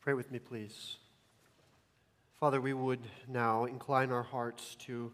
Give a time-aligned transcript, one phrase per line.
[0.00, 0.96] Pray with me, please.
[2.38, 5.12] Father, we would now incline our hearts to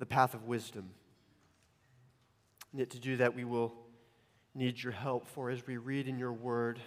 [0.00, 0.90] the path of wisdom.
[2.72, 3.72] And yet, to do that, we will
[4.56, 6.80] need your help, for as we read in your word,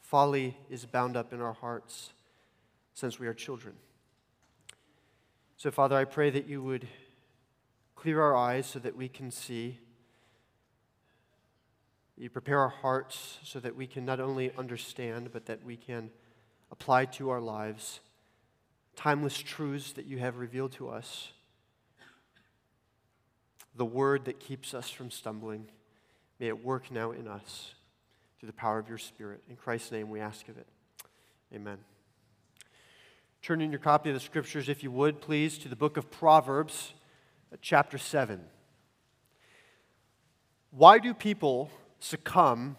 [0.00, 2.12] folly is bound up in our hearts
[2.94, 3.74] since we are children.
[5.56, 6.88] So, Father, I pray that you would
[7.94, 9.78] clear our eyes so that we can see.
[12.16, 16.10] You prepare our hearts so that we can not only understand, but that we can
[16.70, 18.00] apply to our lives
[18.96, 21.32] timeless truths that you have revealed to us.
[23.74, 25.66] The word that keeps us from stumbling,
[26.38, 27.74] may it work now in us
[28.38, 29.42] through the power of your Spirit.
[29.48, 30.66] In Christ's name we ask of it.
[31.54, 31.78] Amen.
[33.40, 36.10] Turn in your copy of the scriptures, if you would, please, to the book of
[36.10, 36.92] Proverbs,
[37.60, 38.40] chapter 7.
[40.70, 41.70] Why do people
[42.02, 42.76] succumb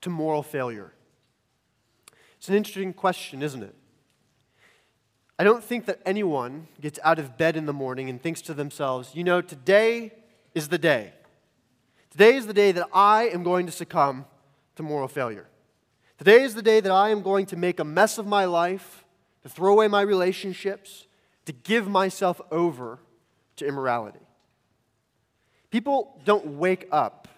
[0.00, 0.92] to moral failure?
[2.38, 3.74] It's an interesting question, isn't it?
[5.38, 8.54] I don't think that anyone gets out of bed in the morning and thinks to
[8.54, 10.12] themselves, you know, today
[10.54, 11.12] is the day.
[12.10, 14.26] Today is the day that I am going to succumb
[14.76, 15.46] to moral failure.
[16.18, 19.04] Today is the day that I am going to make a mess of my life
[19.42, 21.06] to throw away my relationships,
[21.46, 22.98] to give myself over
[23.56, 24.20] to immorality.
[25.70, 27.28] People don't wake up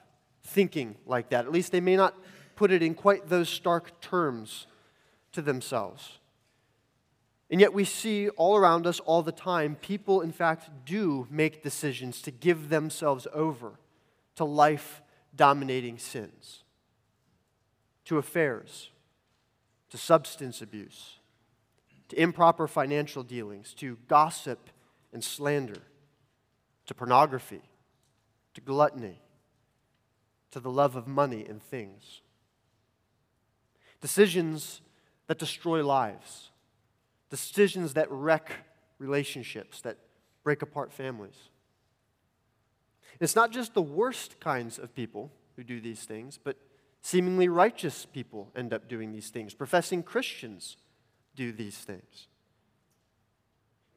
[0.52, 1.46] thinking like that.
[1.46, 2.14] At least they may not
[2.54, 4.66] put it in quite those stark terms
[5.32, 6.18] to themselves.
[7.50, 11.62] And yet, we see all around us all the time, people, in fact, do make
[11.62, 13.72] decisions to give themselves over
[14.36, 15.02] to life
[15.36, 16.64] dominating sins,
[18.06, 18.90] to affairs,
[19.90, 21.18] to substance abuse,
[22.08, 24.70] to improper financial dealings, to gossip
[25.12, 25.82] and slander,
[26.86, 27.60] to pornography,
[28.54, 29.20] to gluttony,
[30.52, 32.20] to the love of money and things.
[34.00, 34.80] Decisions
[35.26, 36.50] that destroy lives,
[37.30, 38.52] decisions that wreck
[38.98, 39.98] relationships, that
[40.44, 41.48] break apart families.
[43.20, 46.56] It's not just the worst kinds of people who do these things, but
[47.00, 49.54] seemingly righteous people end up doing these things.
[49.54, 50.76] Professing Christians
[51.34, 52.28] do these things.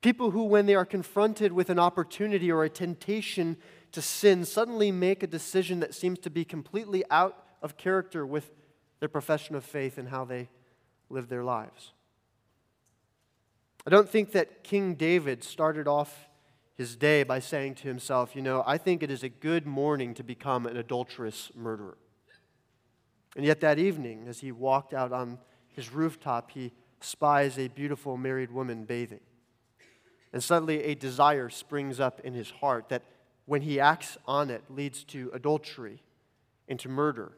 [0.02, 3.58] People who, when they are confronted with an opportunity or a temptation
[3.96, 8.52] to sin, suddenly make a decision that seems to be completely out of character with
[9.00, 10.50] their profession of faith and how they
[11.10, 11.94] live their lives.
[13.88, 16.28] I don't think that King David started off
[16.76, 20.14] his day by saying to himself, You know, I think it is a good morning
[20.16, 21.98] to become an adulterous murderer.
[23.38, 25.40] And yet that evening, as he walked out on
[25.70, 29.22] his rooftop, he spies a beautiful married woman bathing.
[30.34, 33.04] And suddenly a desire springs up in his heart that,
[33.46, 36.02] when he acts on it, leads to adultery,
[36.68, 37.32] into murder,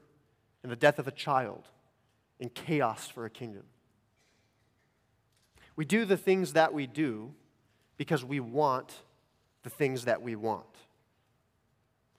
[0.63, 1.63] and the death of a child,
[2.39, 3.63] and chaos for a kingdom.
[5.75, 7.33] We do the things that we do
[7.97, 8.93] because we want
[9.63, 10.65] the things that we want.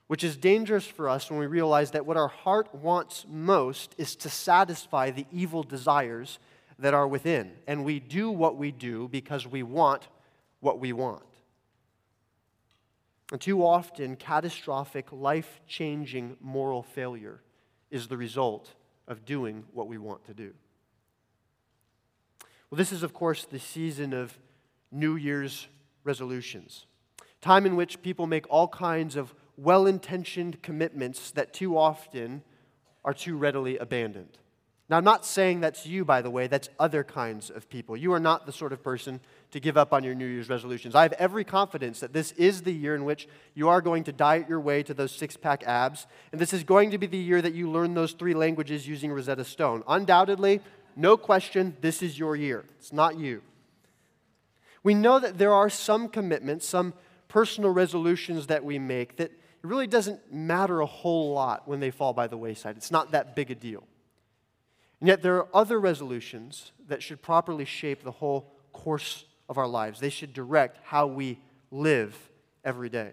[0.06, 4.16] Which is dangerous for us when we realize that what our heart wants most is
[4.16, 6.38] to satisfy the evil desires
[6.78, 7.52] that are within.
[7.66, 10.08] And we do what we do because we want
[10.60, 11.22] what we want.
[13.30, 17.42] And too often, catastrophic, life changing moral failure
[17.90, 18.74] is the result
[19.06, 20.54] of doing what we want to do.
[22.70, 24.38] Well, this is, of course, the season of
[24.90, 25.68] New Year's
[26.04, 26.86] resolutions,
[27.40, 32.42] time in which people make all kinds of well intentioned commitments that too often
[33.04, 34.38] are too readily abandoned.
[34.88, 37.94] Now, I'm not saying that's you, by the way, that's other kinds of people.
[37.94, 40.94] You are not the sort of person to give up on your New Year's resolutions.
[40.94, 44.12] I have every confidence that this is the year in which you are going to
[44.12, 47.18] diet your way to those six pack abs, and this is going to be the
[47.18, 49.82] year that you learn those three languages using Rosetta Stone.
[49.86, 50.60] Undoubtedly,
[50.96, 52.64] no question, this is your year.
[52.78, 53.42] It's not you.
[54.82, 56.94] We know that there are some commitments, some
[57.28, 61.90] personal resolutions that we make that it really doesn't matter a whole lot when they
[61.90, 62.76] fall by the wayside.
[62.76, 63.84] It's not that big a deal.
[65.00, 69.68] And yet, there are other resolutions that should properly shape the whole course of our
[69.68, 70.00] lives.
[70.00, 71.38] They should direct how we
[71.70, 72.30] live
[72.64, 73.12] every day.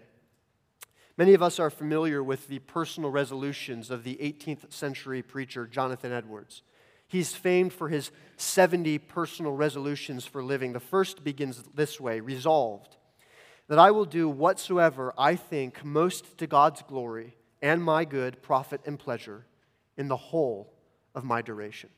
[1.16, 6.12] Many of us are familiar with the personal resolutions of the 18th century preacher Jonathan
[6.12, 6.62] Edwards.
[7.08, 10.72] He's famed for his 70 personal resolutions for living.
[10.72, 12.96] The first begins this way Resolved
[13.68, 18.80] that I will do whatsoever I think most to God's glory and my good, profit,
[18.86, 19.46] and pleasure
[19.96, 20.72] in the whole
[21.16, 21.90] of my duration.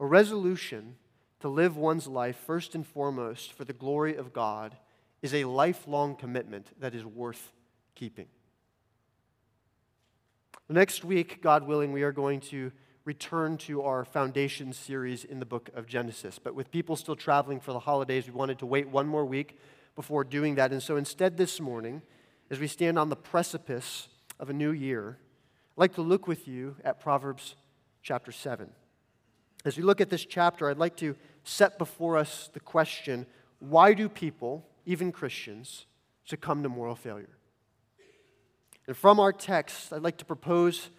[0.00, 0.96] A resolution
[1.40, 4.76] to live one's life first and foremost for the glory of God
[5.22, 7.52] is a lifelong commitment that is worth
[7.94, 8.26] keeping.
[10.68, 12.72] Next week, God willing, we are going to
[13.04, 16.38] return to our foundation series in the book of Genesis.
[16.38, 19.58] But with people still traveling for the holidays, we wanted to wait one more week
[19.94, 20.72] before doing that.
[20.72, 22.02] And so instead, this morning,
[22.50, 24.08] as we stand on the precipice
[24.40, 25.18] of a new year,
[25.76, 27.56] I'd like to look with you at Proverbs
[28.00, 28.70] chapter 7.
[29.64, 33.26] As we look at this chapter, I'd like to set before us the question
[33.58, 35.86] why do people, even Christians,
[36.24, 37.38] succumb to moral failure?
[38.86, 40.90] And from our text, I'd like to propose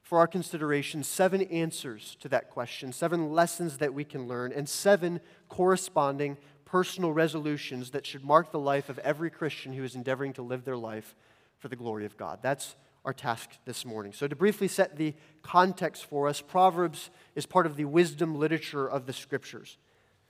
[0.00, 4.68] for our consideration seven answers to that question, seven lessons that we can learn, and
[4.68, 10.34] seven corresponding personal resolutions that should mark the life of every Christian who is endeavoring
[10.34, 11.16] to live their life
[11.58, 12.38] for the glory of God.
[12.42, 14.12] That's our task this morning.
[14.12, 18.86] So, to briefly set the context for us, Proverbs is part of the wisdom literature
[18.86, 19.78] of the scriptures.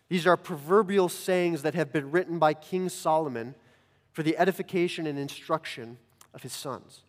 [0.09, 3.55] These are proverbial sayings that have been written by King Solomon
[4.13, 5.99] for the edification and instruction
[6.35, 7.03] of his sons.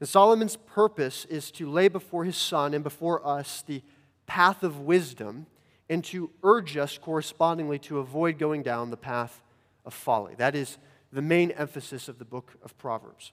[0.00, 3.82] And Solomon's purpose is to lay before his son and before us the
[4.26, 5.46] path of wisdom
[5.90, 9.40] and to urge us correspondingly to avoid going down the path
[9.84, 10.34] of folly.
[10.36, 10.78] That is
[11.12, 13.32] the main emphasis of the book of Proverbs.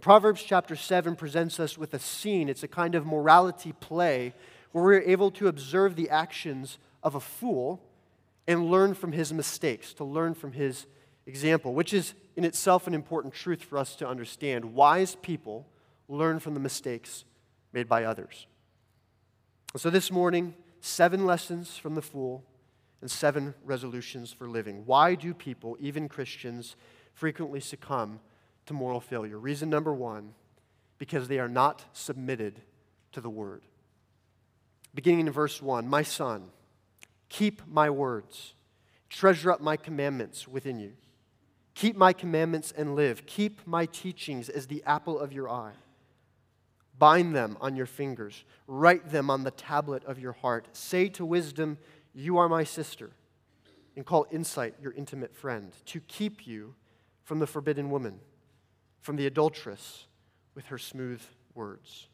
[0.00, 2.48] Proverbs chapter 7 presents us with a scene.
[2.48, 4.34] It's a kind of morality play
[4.72, 7.82] where we're able to observe the actions of a fool
[8.46, 10.86] and learn from his mistakes, to learn from his
[11.26, 14.74] example, which is in itself an important truth for us to understand.
[14.74, 15.66] Wise people
[16.08, 17.24] learn from the mistakes
[17.72, 18.46] made by others.
[19.76, 22.44] So this morning, seven lessons from the fool
[23.00, 24.84] and seven resolutions for living.
[24.86, 26.74] Why do people, even Christians,
[27.12, 28.20] frequently succumb
[28.66, 29.38] to moral failure?
[29.38, 30.34] Reason number one
[30.98, 32.60] because they are not submitted
[33.12, 33.62] to the word.
[34.94, 36.50] Beginning in verse 1 My son,
[37.28, 38.54] keep my words,
[39.08, 40.92] treasure up my commandments within you.
[41.74, 43.24] Keep my commandments and live.
[43.26, 45.72] Keep my teachings as the apple of your eye.
[46.98, 50.68] Bind them on your fingers, write them on the tablet of your heart.
[50.72, 51.78] Say to wisdom,
[52.12, 53.12] You are my sister,
[53.96, 56.74] and call insight your intimate friend, to keep you
[57.24, 58.20] from the forbidden woman,
[59.00, 60.06] from the adulteress
[60.54, 61.22] with her smooth
[61.54, 62.08] words.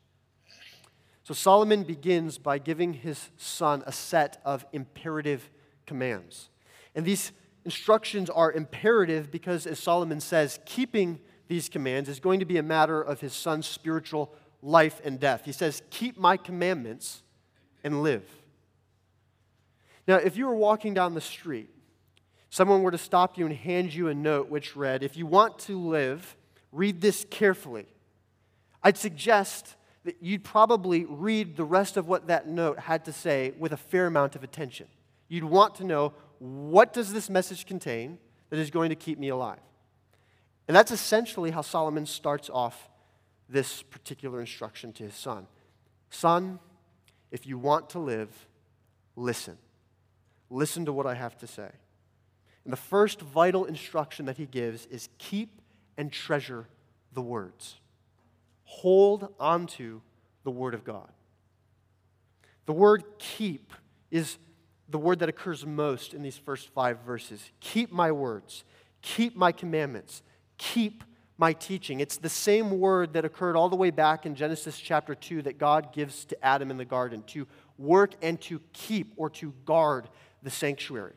[1.23, 5.51] So Solomon begins by giving his son a set of imperative
[5.85, 6.51] commands.
[6.95, 7.33] And these
[7.65, 11.19] instructions are imperative because, as Solomon says, keeping
[11.49, 14.33] these commands is going to be a matter of his son's spiritual
[14.63, 15.45] life and death.
[15.45, 17.23] He says, Keep my commandments
[17.83, 18.25] and live.
[20.07, 21.71] Now, if you were walking down the street,
[22.51, 25.59] someone were to stop you and hand you a note which read, If you want
[25.61, 26.37] to live,
[26.77, 27.87] read this carefully.
[28.83, 29.75] I'd suggest
[30.05, 33.77] that you'd probably read the rest of what that note had to say with a
[33.77, 34.87] fair amount of attention.
[35.29, 38.19] You'd want to know what does this message contain
[38.51, 39.59] that is going to keep me alive?
[40.69, 42.89] And that's essentially how Solomon starts off
[43.49, 45.47] this particular instruction to his son
[46.09, 46.61] Son,
[47.33, 48.31] if you want to live,
[49.17, 49.59] listen.
[50.49, 51.69] Listen to what I have to say.
[52.65, 55.61] And the first vital instruction that he gives is keep
[55.97, 56.69] and treasure
[57.13, 57.77] the words.
[58.65, 60.01] Hold onto
[60.45, 61.11] the word of God.
[62.67, 63.73] The word keep
[64.11, 64.39] is
[64.89, 67.51] the word that occurs most in these first five verses.
[67.61, 68.65] Keep my words,
[69.03, 70.23] keep my commandments,
[70.59, 71.03] keep
[71.39, 72.01] my teaching.
[72.01, 75.59] It's the same word that occurred all the way back in Genesis chapter 2 that
[75.59, 77.47] God gives to Adam in the garden to
[77.79, 80.09] work and to keep or to guard
[80.43, 81.13] the sanctuary.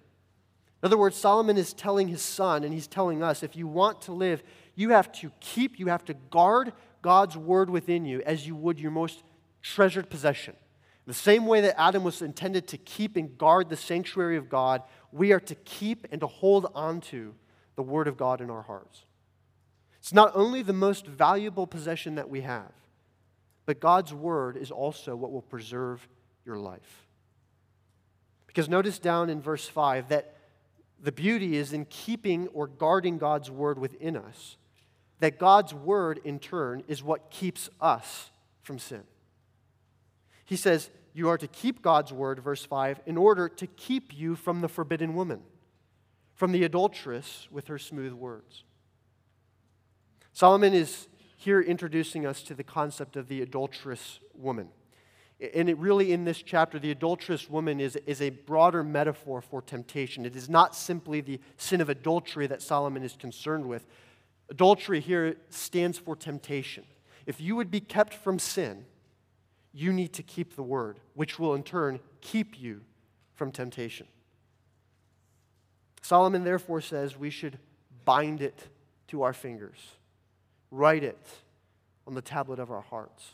[0.82, 4.02] In other words, Solomon is telling his son, and he's telling us if you want
[4.04, 4.44] to live,
[4.80, 6.72] you have to keep, you have to guard
[7.02, 9.24] God's word within you as you would your most
[9.62, 10.56] treasured possession.
[11.06, 14.84] The same way that Adam was intended to keep and guard the sanctuary of God,
[15.12, 17.36] we are to keep and to hold on to
[17.76, 19.04] the Word of God in our hearts.
[19.98, 22.72] It's not only the most valuable possession that we have,
[23.66, 26.08] but God's Word is also what will preserve
[26.46, 27.08] your life.
[28.48, 30.38] Because notice down in verse 5 that
[31.02, 34.56] the beauty is in keeping or guarding God's Word within us,
[35.20, 39.04] that God's Word, in turn, is what keeps us from sin.
[40.46, 44.36] He says, you are to keep God's word, verse 5, in order to keep you
[44.36, 45.42] from the forbidden woman,
[46.34, 48.64] from the adulteress with her smooth words.
[50.32, 54.70] Solomon is here introducing us to the concept of the adulterous woman.
[55.54, 59.62] And it really, in this chapter, the adulterous woman is, is a broader metaphor for
[59.62, 60.26] temptation.
[60.26, 63.86] It is not simply the sin of adultery that Solomon is concerned with.
[64.50, 66.84] Adultery here stands for temptation.
[67.26, 68.86] If you would be kept from sin,
[69.72, 72.82] you need to keep the word, which will in turn keep you
[73.36, 74.08] from temptation.
[76.02, 77.60] Solomon therefore says we should
[78.06, 78.68] bind it
[79.10, 79.78] to our fingers,
[80.72, 81.28] write it
[82.08, 83.30] on the tablet of our hearts.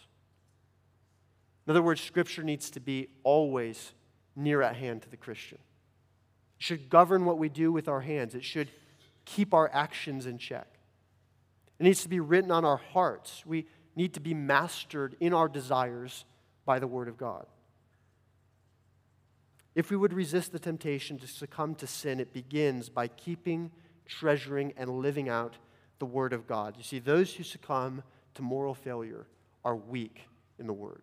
[1.65, 3.93] In other words, Scripture needs to be always
[4.36, 5.57] near at hand to the Christian.
[6.60, 8.69] It should govern what we do with our hands, it should
[9.24, 10.67] keep our actions in check.
[11.79, 13.44] It needs to be written on our hearts.
[13.46, 13.65] We
[13.96, 16.25] need to be mastered in our desires
[16.65, 17.46] by the Word of God.
[19.74, 23.72] If we would resist the temptation to succumb to sin, it begins by keeping,
[24.05, 25.58] treasuring, and living out
[26.00, 26.75] the Word of God.
[26.77, 28.03] You see, those who succumb
[28.36, 29.27] to moral failure
[29.65, 30.22] are weak
[30.60, 31.01] in the Word.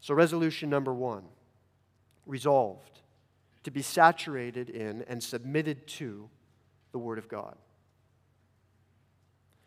[0.00, 1.24] So, resolution number one
[2.26, 3.00] resolved
[3.62, 6.28] to be saturated in and submitted to
[6.92, 7.56] the Word of God.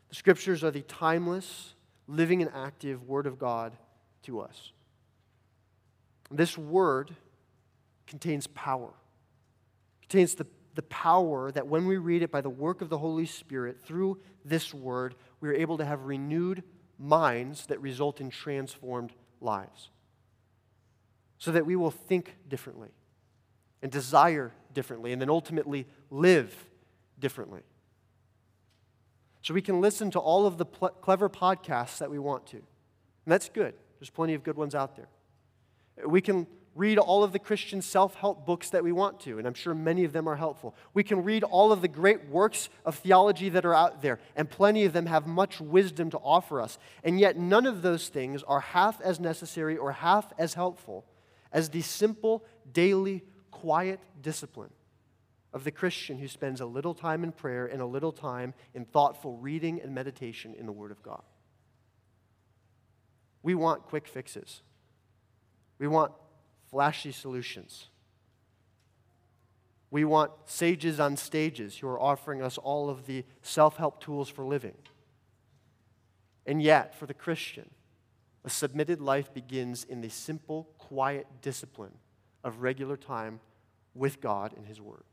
[0.09, 1.75] The Scriptures are the timeless,
[2.07, 3.77] living, and active Word of God
[4.23, 4.71] to us.
[6.31, 7.15] This Word
[8.07, 8.89] contains power,
[10.01, 12.97] it contains the, the power that when we read it by the work of the
[12.97, 16.63] Holy Spirit through this Word, we are able to have renewed
[16.97, 19.89] minds that result in transformed lives.
[21.37, 22.89] So that we will think differently
[23.81, 26.53] and desire differently and then ultimately live
[27.17, 27.61] differently.
[29.41, 32.57] So we can listen to all of the pl- clever podcasts that we want to.
[32.57, 32.65] And
[33.25, 33.73] that's good.
[33.99, 35.07] There's plenty of good ones out there.
[36.05, 39.45] We can read all of the Christian self help books that we want to, and
[39.45, 40.75] I'm sure many of them are helpful.
[40.93, 44.49] We can read all of the great works of theology that are out there, and
[44.49, 46.77] plenty of them have much wisdom to offer us.
[47.03, 51.05] And yet, none of those things are half as necessary or half as helpful
[51.51, 54.69] as the simple, daily, quiet discipline
[55.53, 58.85] of the Christian who spends a little time in prayer and a little time in
[58.85, 61.23] thoughtful reading and meditation in the Word of God.
[63.41, 64.61] We want quick fixes.
[65.79, 66.11] We want
[66.69, 67.87] flashy solutions.
[69.91, 74.29] We want sages on stages who are offering us all of the self help tools
[74.29, 74.75] for living.
[76.45, 77.69] And yet, for the Christian,
[78.43, 81.97] a submitted life begins in the simple, quiet discipline
[82.43, 83.39] of regular time
[83.95, 85.03] with God and His Word.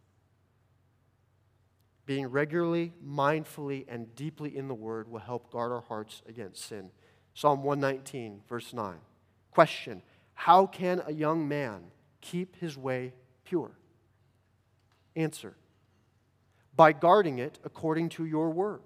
[2.07, 6.91] Being regularly, mindfully, and deeply in the Word will help guard our hearts against sin.
[7.35, 8.95] Psalm 119, verse 9.
[9.51, 10.03] Question
[10.35, 11.83] How can a young man
[12.21, 13.13] keep his way
[13.45, 13.73] pure?
[15.17, 15.57] Answer
[16.75, 18.83] By guarding it according to your word.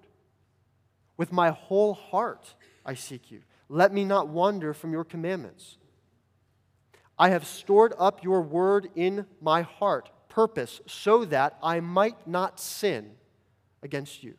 [1.15, 3.41] With my whole heart I seek you.
[3.69, 5.77] Let me not wander from your commandments.
[7.17, 12.57] I have stored up your word in my heart purpose so that I might not
[12.57, 13.11] sin
[13.83, 14.35] against you.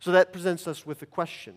[0.00, 1.54] So that presents us with the question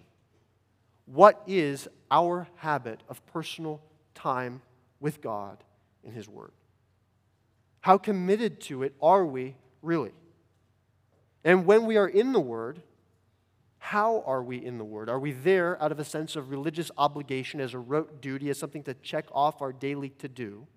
[1.06, 3.82] What is our habit of personal
[4.14, 4.62] time
[5.00, 5.64] with God
[6.04, 6.52] in His Word?
[7.82, 10.14] How committed to it are we really?
[11.44, 12.82] And when we are in the Word,
[13.80, 15.10] how are we in the Word?
[15.10, 18.60] Are we there out of a sense of religious obligation as a rote duty, as
[18.60, 20.68] something to check off our daily to do?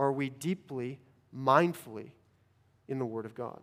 [0.00, 0.98] Are we deeply,
[1.36, 2.12] mindfully
[2.88, 3.60] in the Word of God?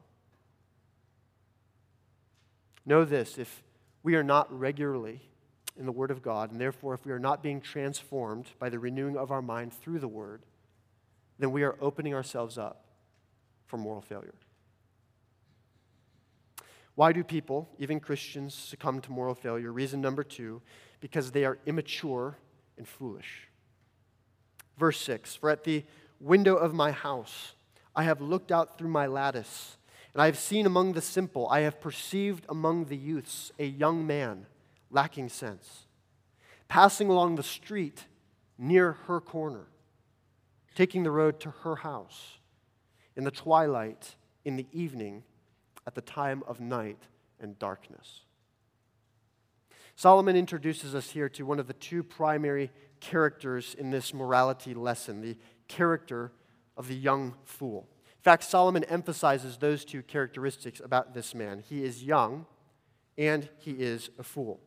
[2.86, 3.64] Know this if
[4.04, 5.32] we are not regularly
[5.76, 8.78] in the Word of God, and therefore if we are not being transformed by the
[8.78, 10.44] renewing of our mind through the Word,
[11.40, 12.86] then we are opening ourselves up
[13.66, 14.36] for moral failure.
[16.94, 19.72] Why do people, even Christians, succumb to moral failure?
[19.72, 20.62] Reason number two
[21.00, 22.38] because they are immature
[22.78, 23.48] and foolish.
[24.78, 25.84] Verse 6 For at the
[26.20, 27.54] window of my house.
[27.96, 29.78] I have looked out through my lattice,
[30.14, 34.06] and I have seen among the simple, I have perceived among the youths a young
[34.06, 34.46] man
[34.90, 35.86] lacking sense,
[36.68, 38.06] passing along the street
[38.58, 39.68] near her corner,
[40.76, 42.38] taking the road to her house,
[43.16, 45.24] in the twilight, in the evening,
[45.86, 47.00] at the time of night
[47.40, 48.22] and darkness.
[49.96, 52.70] Solomon introduces us here to one of the two primary
[53.00, 56.32] characters in this morality lesson the character
[56.76, 57.88] of the young fool.
[58.18, 61.64] In fact, Solomon emphasizes those two characteristics about this man.
[61.68, 62.46] He is young
[63.18, 64.60] and he is a fool.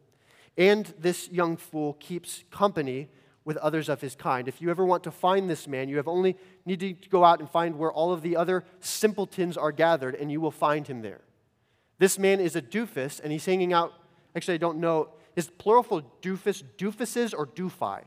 [0.57, 3.09] And this young fool keeps company
[3.45, 4.49] with others of his kind.
[4.49, 7.40] If you ever want to find this man, you have only need to go out
[7.40, 11.00] and find where all of the other simpletons are gathered, and you will find him
[11.00, 11.23] there.
[11.99, 13.95] This man is a doofus, and he's hanging out.
[14.37, 15.09] Actually, I don't know.
[15.37, 18.04] Is plural for doofus doofuses or doofi?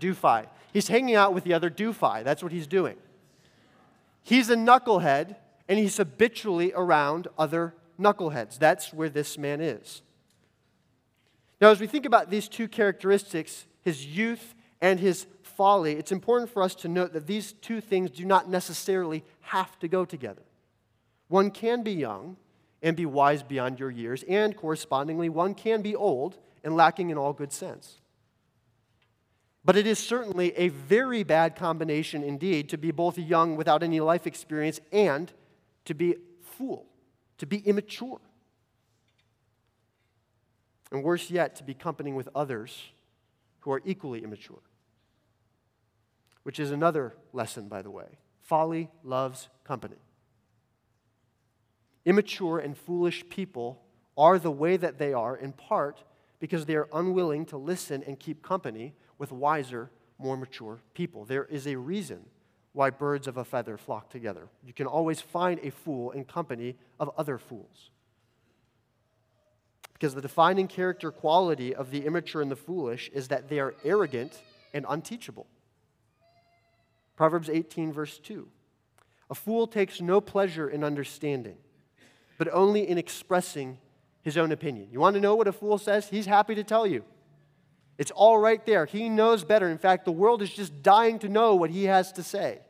[0.00, 0.46] Doofi.
[0.72, 2.24] He's hanging out with the other doofi.
[2.24, 2.96] That's what he's doing.
[4.22, 5.36] He's a knucklehead,
[5.68, 8.58] and he's habitually around other knuckleheads.
[8.58, 10.02] That's where this man is.
[11.60, 16.50] Now, as we think about these two characteristics, his youth and his folly, it's important
[16.50, 20.42] for us to note that these two things do not necessarily have to go together.
[21.28, 22.36] One can be young
[22.82, 27.16] and be wise beyond your years, and correspondingly, one can be old and lacking in
[27.16, 28.00] all good sense.
[29.64, 34.00] But it is certainly a very bad combination indeed to be both young without any
[34.00, 35.32] life experience and
[35.86, 36.86] to be fool,
[37.38, 38.20] to be immature.
[40.92, 42.90] And worse yet, to be company with others
[43.60, 44.60] who are equally immature.
[46.42, 48.18] Which is another lesson, by the way.
[48.42, 49.96] Folly loves company.
[52.04, 53.80] Immature and foolish people
[54.16, 56.04] are the way that they are in part
[56.38, 61.24] because they are unwilling to listen and keep company with wiser, more mature people.
[61.24, 62.24] There is a reason
[62.72, 64.48] why birds of a feather flock together.
[64.64, 67.90] You can always find a fool in company of other fools.
[69.92, 73.74] Because the defining character quality of the immature and the foolish is that they are
[73.84, 74.40] arrogant
[74.72, 75.46] and unteachable.
[77.16, 78.48] Proverbs 18, verse 2.
[79.30, 81.56] A fool takes no pleasure in understanding,
[82.38, 83.78] but only in expressing
[84.22, 84.88] his own opinion.
[84.90, 86.08] You want to know what a fool says?
[86.08, 87.04] He's happy to tell you.
[87.96, 88.86] It's all right there.
[88.86, 89.68] He knows better.
[89.68, 92.60] In fact, the world is just dying to know what he has to say.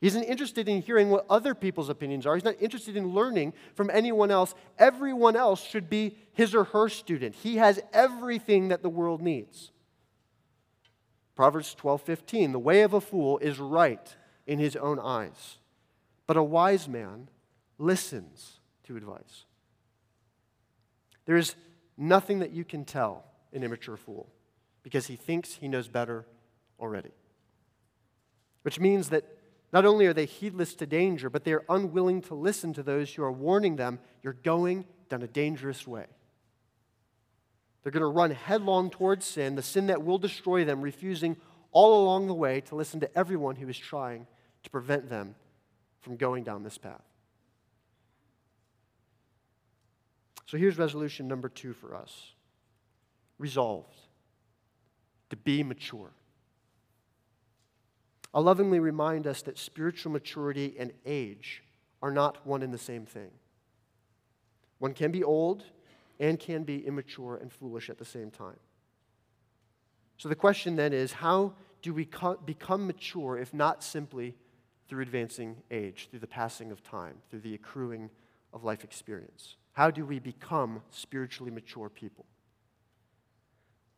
[0.00, 2.34] He isn't interested in hearing what other people's opinions are.
[2.34, 4.52] He's not interested in learning from anyone else.
[4.76, 7.36] Everyone else should be his or her student.
[7.36, 9.70] He has everything that the world needs.
[11.36, 15.58] Proverbs 12:15 The way of a fool is right in his own eyes,
[16.26, 17.28] but a wise man
[17.78, 19.44] listens to advice.
[21.26, 21.54] There is
[21.96, 24.31] nothing that you can tell an immature fool
[24.82, 26.26] because he thinks he knows better
[26.80, 27.10] already.
[28.62, 29.24] Which means that
[29.72, 33.14] not only are they heedless to danger, but they are unwilling to listen to those
[33.14, 36.06] who are warning them you're going down a dangerous way.
[37.82, 41.36] They're going to run headlong towards sin, the sin that will destroy them, refusing
[41.72, 44.26] all along the way to listen to everyone who is trying
[44.62, 45.34] to prevent them
[46.00, 47.02] from going down this path.
[50.46, 52.32] So here's resolution number two for us
[53.38, 53.96] resolved
[55.32, 56.10] to be mature.
[58.34, 61.62] I'll lovingly remind us that spiritual maturity and age
[62.02, 63.30] are not one and the same thing.
[64.78, 65.64] One can be old
[66.20, 68.58] and can be immature and foolish at the same time.
[70.18, 72.06] So the question then is how do we
[72.44, 74.34] become mature if not simply
[74.86, 78.10] through advancing age, through the passing of time, through the accruing
[78.52, 79.56] of life experience?
[79.72, 82.26] How do we become spiritually mature people?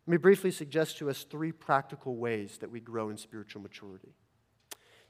[0.06, 4.12] Let me briefly suggest to us three practical ways that we grow in spiritual maturity.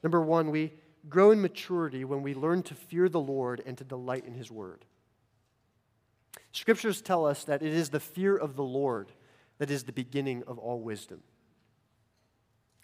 [0.02, 0.74] Number one, we
[1.08, 4.50] grow in maturity when we learn to fear the Lord and to delight in His
[4.50, 4.84] Word.
[6.52, 9.10] Scriptures tell us that it is the fear of the Lord
[9.58, 11.22] that is the beginning of all wisdom.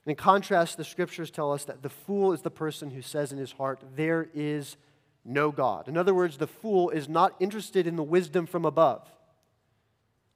[0.07, 3.39] In contrast, the Scriptures tell us that the fool is the person who says in
[3.39, 4.77] his heart, There is
[5.25, 5.87] no God.
[5.87, 9.09] In other words, the fool is not interested in the wisdom from above.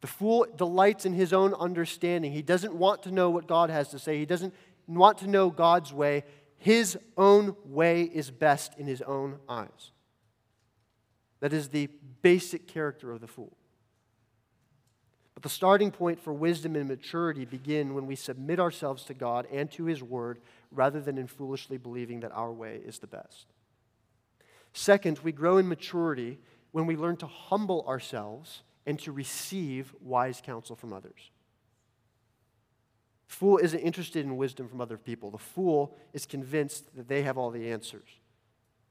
[0.05, 2.31] The fool delights in his own understanding.
[2.31, 4.53] He doesn't want to know what God has to say, he doesn't
[4.87, 6.25] want to know God's way.
[6.59, 9.93] His own way is best in his own eyes.
[11.41, 11.89] That is the
[12.21, 13.57] basic character of the fool.
[15.33, 19.47] But the starting point for wisdom and maturity begin when we submit ourselves to God
[19.51, 20.39] and to his word
[20.71, 23.47] rather than in foolishly believing that our way is the best.
[24.75, 26.41] Second, we grow in maturity
[26.73, 31.31] when we learn to humble ourselves and to receive wise counsel from others.
[33.29, 35.31] The fool isn't interested in wisdom from other people.
[35.31, 38.09] The fool is convinced that they have all the answers.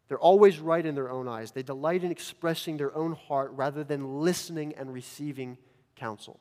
[0.08, 1.52] They're always right in their own eyes.
[1.52, 5.58] They delight in expressing their own heart rather than listening and receiving
[5.96, 6.40] counsel.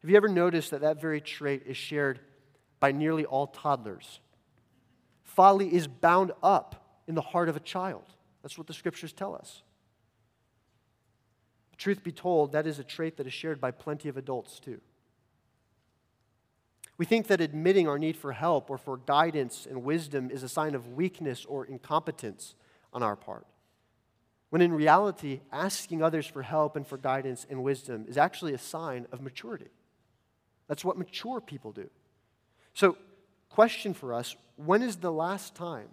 [0.00, 2.20] Have you ever noticed that that very trait is shared
[2.78, 4.20] by nearly all toddlers?
[5.24, 8.04] Folly is bound up in the heart of a child.
[8.42, 9.62] That's what the scriptures tell us.
[11.80, 14.82] Truth be told, that is a trait that is shared by plenty of adults too.
[16.98, 20.48] We think that admitting our need for help or for guidance and wisdom is a
[20.48, 22.54] sign of weakness or incompetence
[22.92, 23.46] on our part.
[24.50, 28.58] When in reality, asking others for help and for guidance and wisdom is actually a
[28.58, 29.70] sign of maturity.
[30.68, 31.88] That's what mature people do.
[32.74, 32.98] So,
[33.48, 35.88] question for us when is the last time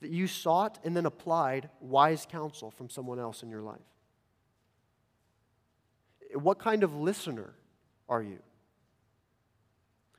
[0.00, 3.80] that you sought and then applied wise counsel from someone else in your life?
[6.34, 7.54] What kind of listener
[8.08, 8.38] are you?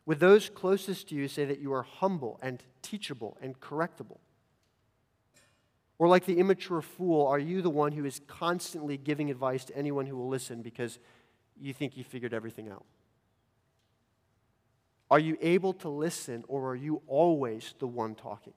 [0.05, 4.17] Would those closest to you say that you are humble and teachable and correctable?
[5.97, 9.77] Or, like the immature fool, are you the one who is constantly giving advice to
[9.77, 10.99] anyone who will listen because
[11.57, 12.83] you think you figured everything out?
[15.09, 18.53] Are you able to listen, or are you always the one talking?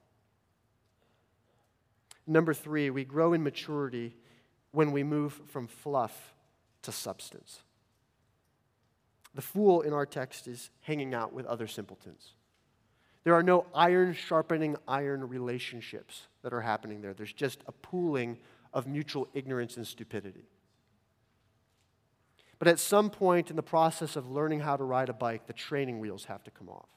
[2.25, 4.17] Number three, we grow in maturity
[4.71, 6.33] when we move from fluff
[6.87, 7.63] to substance.
[9.35, 12.31] The fool in our text is hanging out with other simpletons.
[13.25, 17.13] There are no iron sharpening iron relationships that are happening there.
[17.13, 18.37] There's just a pooling
[18.73, 20.45] of mutual ignorance and stupidity.
[22.57, 25.51] But at some point in the process of learning how to ride a bike, the
[25.51, 26.87] training wheels have to come off.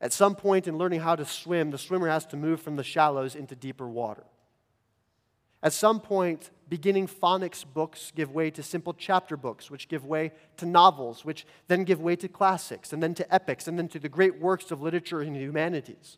[0.00, 2.84] At some point in learning how to swim, the swimmer has to move from the
[2.84, 4.26] shallows into deeper water.
[5.62, 10.32] At some point, beginning phonics books give way to simple chapter books, which give way
[10.56, 13.98] to novels, which then give way to classics, and then to epics, and then to
[13.98, 16.16] the great works of literature and humanities.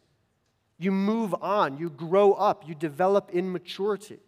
[0.78, 4.18] You move on, you grow up, you develop in maturity.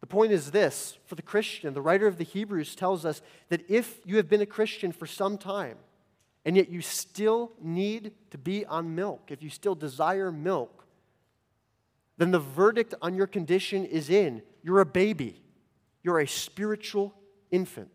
[0.00, 3.68] The point is this for the Christian, the writer of the Hebrews tells us that
[3.68, 5.76] if you have been a Christian for some time,
[6.44, 10.85] and yet you still need to be on milk, if you still desire milk,
[12.18, 14.42] then the verdict on your condition is in.
[14.62, 15.42] You're a baby,
[16.02, 17.14] you're a spiritual
[17.50, 17.90] infant.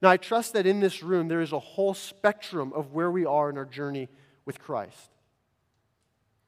[0.00, 3.24] Now, I trust that in this room there is a whole spectrum of where we
[3.24, 4.08] are in our journey
[4.44, 5.10] with Christ.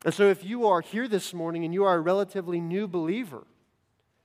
[0.04, 3.46] And so, if you are here this morning and you are a relatively new believer,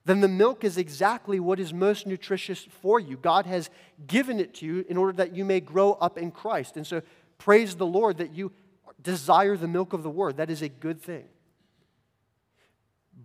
[0.03, 3.17] then the milk is exactly what is most nutritious for you.
[3.17, 3.69] God has
[4.07, 6.75] given it to you in order that you may grow up in Christ.
[6.75, 7.03] And so,
[7.37, 8.51] praise the Lord that you
[9.01, 10.37] desire the milk of the word.
[10.37, 11.25] That is a good thing.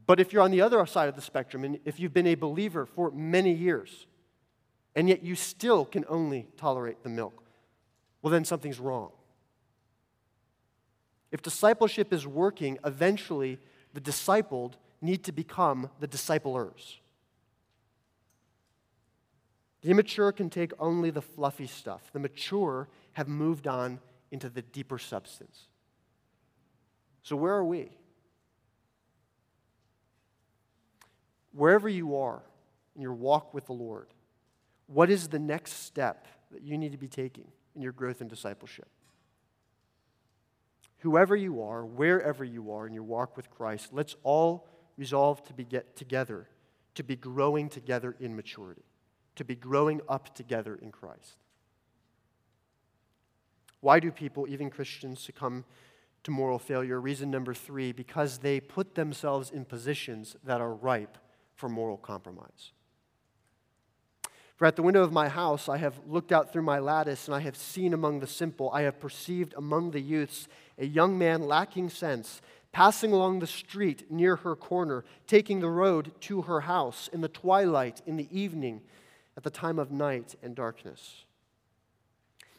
[0.06, 2.34] But if you're on the other side of the spectrum, and if you've been a
[2.34, 4.06] believer for many years,
[4.94, 7.44] and yet you still can only tolerate the milk,
[8.22, 9.12] well, then something's wrong.
[11.30, 13.58] If discipleship is working, eventually
[13.92, 16.98] the discipled need to become the disciplers.
[19.82, 22.10] The immature can take only the fluffy stuff.
[22.12, 25.66] The mature have moved on into the deeper substance.
[27.22, 27.90] So, where are we?
[31.54, 32.42] Wherever you are
[32.94, 34.08] in your walk with the Lord,
[34.86, 38.28] what is the next step that you need to be taking in your growth and
[38.28, 38.88] discipleship?
[40.98, 45.52] Whoever you are, wherever you are in your walk with Christ, let's all resolve to
[45.52, 46.48] be get together,
[46.94, 48.84] to be growing together in maturity,
[49.36, 51.36] to be growing up together in Christ.
[53.80, 55.66] Why do people, even Christians, succumb
[56.22, 56.98] to moral failure?
[56.98, 61.18] Reason number three because they put themselves in positions that are ripe
[61.54, 62.72] for moral compromise.
[64.56, 67.34] For at the window of my house I have looked out through my lattice, and
[67.34, 71.42] I have seen among the simple, I have perceived among the youths a young man
[71.42, 72.40] lacking sense,
[72.70, 77.28] passing along the street near her corner, taking the road to her house in the
[77.28, 78.82] twilight, in the evening,
[79.36, 81.24] at the time of night and darkness.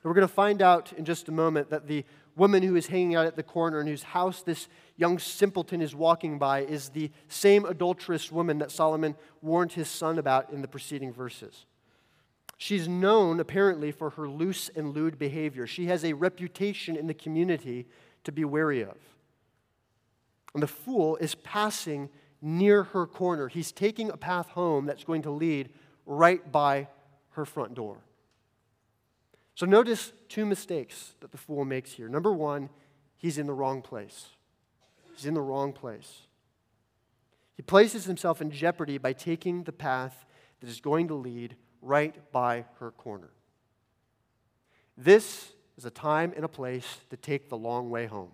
[0.03, 2.05] We're going to find out in just a moment that the
[2.35, 4.67] woman who is hanging out at the corner and whose house this
[4.97, 10.19] young simpleton is walking by is the same adulterous woman that Solomon warned his son
[10.19, 11.65] about in the preceding verses.
[12.57, 15.67] She's known, apparently, for her loose and lewd behavior.
[15.67, 17.85] She has a reputation in the community
[18.23, 18.97] to be wary of.
[20.53, 22.09] And the fool is passing
[22.41, 23.49] near her corner.
[23.49, 25.69] He's taking a path home that's going to lead
[26.05, 26.87] right by
[27.31, 27.97] her front door.
[29.55, 32.09] So notice two mistakes that the fool makes here.
[32.09, 32.69] Number one,
[33.17, 34.27] he's in the wrong place.
[35.15, 36.23] He's in the wrong place.
[37.55, 40.25] He places himself in jeopardy by taking the path
[40.59, 43.29] that is going to lead right by her corner.
[44.97, 48.31] This is a time and a place to take the long way home,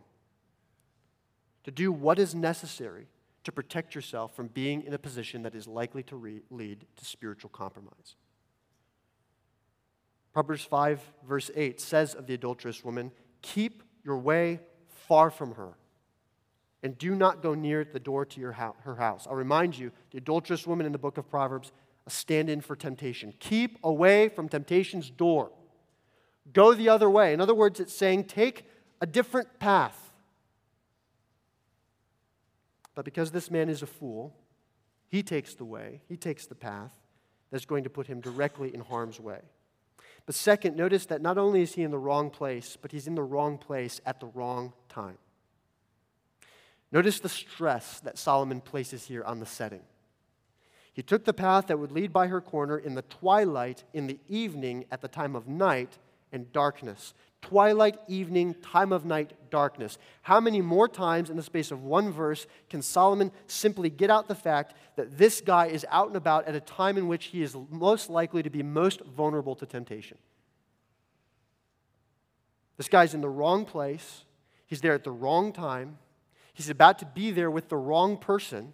[1.64, 3.08] to do what is necessary
[3.44, 7.06] to protect yourself from being in a position that is likely to re- lead to
[7.06, 8.16] spiritual compromise.
[10.34, 15.74] Proverbs 5, verse 8 says of the adulterous woman, Keep your way far from her,
[16.84, 19.28] and do not go near the door to your ho- her house.
[19.28, 21.72] I'll remind you, the adulterous woman in the book of Proverbs,
[22.08, 23.34] a stand in for temptation.
[23.40, 25.52] Keep away from temptation's door.
[26.54, 27.34] Go the other way.
[27.34, 28.66] In other words, it's saying take
[29.00, 30.12] a different path.
[32.96, 34.36] But because this man is a fool,
[35.08, 36.94] he takes the way, he takes the path
[37.52, 39.40] that's going to put him directly in harm's way.
[40.26, 43.16] But second, notice that not only is he in the wrong place, but he's in
[43.16, 45.18] the wrong place at the wrong time.
[46.92, 49.82] Notice the stress that Solomon places here on the setting.
[50.94, 54.20] He took the path that would lead by her corner in the twilight, in the
[54.28, 55.98] evening, at the time of night
[56.32, 57.14] and darkness.
[57.42, 59.98] Twilight, evening, time of night, darkness.
[60.22, 64.28] How many more times in the space of one verse can Solomon simply get out
[64.28, 67.42] the fact that this guy is out and about at a time in which he
[67.42, 70.18] is most likely to be most vulnerable to temptation?
[72.78, 74.24] This guy's in the wrong place,
[74.66, 75.98] he's there at the wrong time,
[76.54, 78.74] he's about to be there with the wrong person,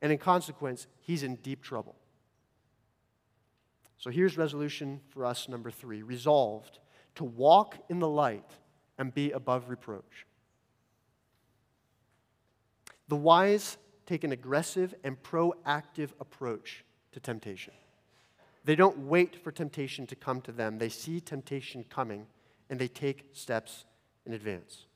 [0.00, 1.96] and in consequence, he's in deep trouble.
[4.06, 6.78] So here's resolution for us number three resolved
[7.16, 8.48] to walk in the light
[8.98, 10.26] and be above reproach.
[13.08, 17.74] The wise take an aggressive and proactive approach to temptation.
[18.64, 22.28] They don't wait for temptation to come to them, they see temptation coming
[22.70, 23.86] and they take steps
[24.24, 24.86] in advance.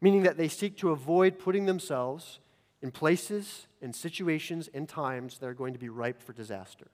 [0.00, 2.40] Meaning that they seek to avoid putting themselves
[2.82, 6.88] in places and situations and times that are going to be ripe for disaster.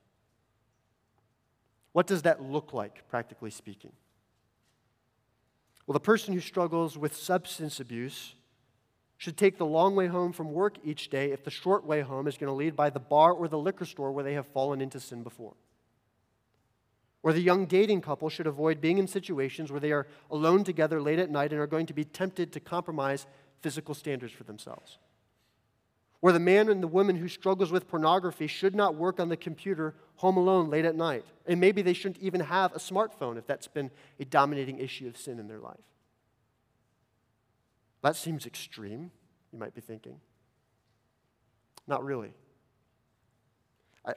[1.95, 3.93] What does that look like, practically speaking?
[5.87, 8.35] Well, the person who struggles with substance abuse
[9.17, 12.27] should take the long way home from work each day if the short way home
[12.27, 14.81] is going to lead by the bar or the liquor store where they have fallen
[14.81, 15.55] into sin before.
[17.23, 21.01] Or the young dating couple should avoid being in situations where they are alone together
[21.01, 23.29] late at night and are going to be tempted to compromise
[23.61, 24.99] physical standards for themselves.
[26.25, 29.37] Or the man and the woman who struggles with pornography should not work on the
[29.37, 31.23] computer home alone late at night.
[31.47, 35.19] And maybe they shouldn't even have a smartphone if that's been a dominating issue of
[35.19, 35.85] sin in their life.
[38.01, 39.11] That seems extreme,
[39.53, 40.19] you might be thinking.
[41.87, 42.33] Not really.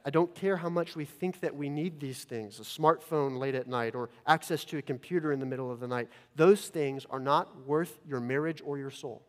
[0.05, 3.53] I don't care how much we think that we need these things a smartphone late
[3.53, 6.07] at night or access to a computer in the middle of the night.
[6.37, 9.23] Those things are not worth your marriage or your soul.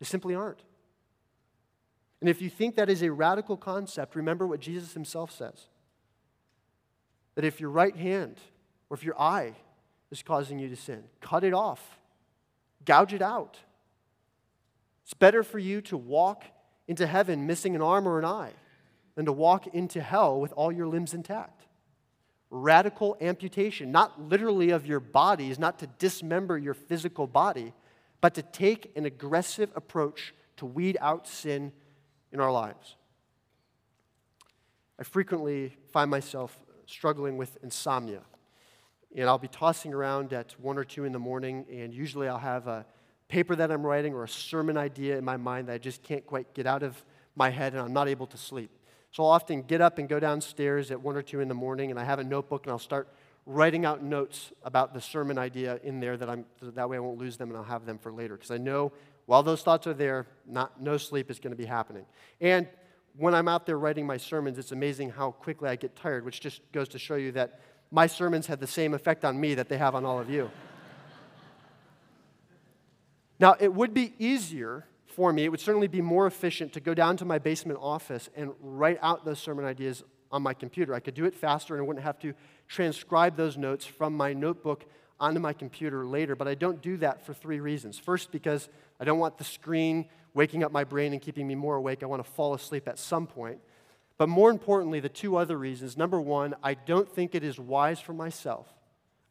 [0.00, 0.64] They simply aren't.
[2.20, 5.66] And if you think that is a radical concept, remember what Jesus himself says
[7.36, 8.36] that if your right hand
[8.90, 9.54] or if your eye
[10.10, 11.98] is causing you to sin, cut it off,
[12.84, 13.56] gouge it out.
[15.04, 16.44] It's better for you to walk
[16.86, 18.52] into heaven missing an arm or an eye
[19.14, 21.66] than to walk into hell with all your limbs intact.
[22.50, 27.72] Radical amputation, not literally of your bodies, not to dismember your physical body,
[28.20, 31.72] but to take an aggressive approach to weed out sin
[32.32, 32.96] in our lives.
[34.98, 38.20] I frequently find myself struggling with insomnia.
[39.16, 42.38] And I'll be tossing around at one or two in the morning, and usually I'll
[42.38, 42.86] have a
[43.30, 46.26] paper that I'm writing or a sermon idea in my mind that I just can't
[46.26, 47.02] quite get out of
[47.36, 48.70] my head and I'm not able to sleep.
[49.12, 51.90] So I'll often get up and go downstairs at one or two in the morning
[51.90, 53.08] and I have a notebook and I'll start
[53.46, 57.18] writing out notes about the sermon idea in there that I'm that way I won't
[57.18, 58.92] lose them and I'll have them for later because I know
[59.26, 62.04] while those thoughts are there, not no sleep is going to be happening.
[62.40, 62.68] And
[63.16, 66.40] when I'm out there writing my sermons, it's amazing how quickly I get tired, which
[66.40, 69.68] just goes to show you that my sermons have the same effect on me that
[69.68, 70.50] they have on all of you.
[73.38, 76.92] Now, it would be easier for me, it would certainly be more efficient to go
[76.92, 80.94] down to my basement office and write out those sermon ideas on my computer.
[80.94, 82.34] I could do it faster and I wouldn't have to
[82.68, 84.84] transcribe those notes from my notebook
[85.20, 87.98] onto my computer later, but I don't do that for three reasons.
[87.98, 91.76] First, because I don't want the screen waking up my brain and keeping me more
[91.76, 92.02] awake.
[92.02, 93.60] I want to fall asleep at some point.
[94.16, 98.00] But more importantly, the two other reasons number one, I don't think it is wise
[98.00, 98.66] for myself.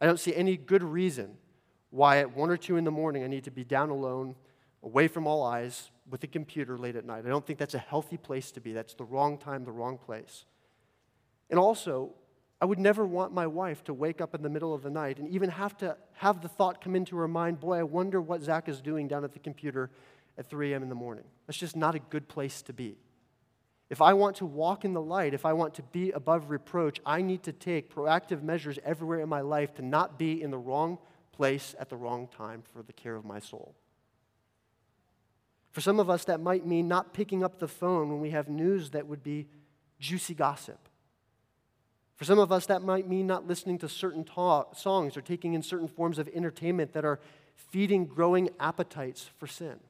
[0.00, 1.36] I don't see any good reason
[1.90, 4.36] why at one or two in the morning I need to be down alone,
[4.82, 7.24] away from all eyes, with a computer late at night.
[7.24, 8.72] I don't think that's a healthy place to be.
[8.72, 10.44] That's the wrong time, the wrong place.
[11.50, 12.14] And also,
[12.60, 15.18] I would never want my wife to wake up in the middle of the night
[15.18, 18.42] and even have to have the thought come into her mind, boy, I wonder what
[18.42, 19.90] Zach is doing down at the computer
[20.36, 20.82] at 3 a.m.
[20.82, 21.24] in the morning.
[21.46, 22.98] That's just not a good place to be.
[23.88, 27.00] If I want to walk in the light, if I want to be above reproach,
[27.04, 30.58] I need to take proactive measures everywhere in my life to not be in the
[30.58, 30.98] wrong
[31.32, 33.74] place at the wrong time for the care of my soul.
[35.72, 38.48] For some of us, that might mean not picking up the phone when we have
[38.48, 39.48] news that would be
[39.98, 40.89] juicy gossip.
[42.20, 45.54] For some of us, that might mean not listening to certain ta- songs or taking
[45.54, 47.18] in certain forms of entertainment that are
[47.54, 49.80] feeding growing appetites for sin.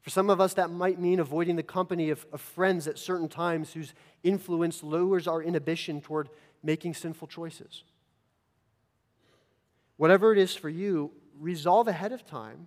[0.00, 3.28] For some of us, that might mean avoiding the company of, of friends at certain
[3.28, 6.30] times whose influence lowers our inhibition toward
[6.64, 7.84] making sinful choices.
[9.98, 12.66] Whatever it is for you, resolve ahead of time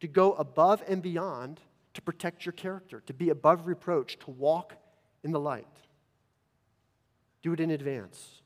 [0.00, 1.60] to go above and beyond
[1.94, 4.74] to protect your character, to be above reproach, to walk
[5.22, 5.68] in the light.
[7.42, 8.42] Do it in advance.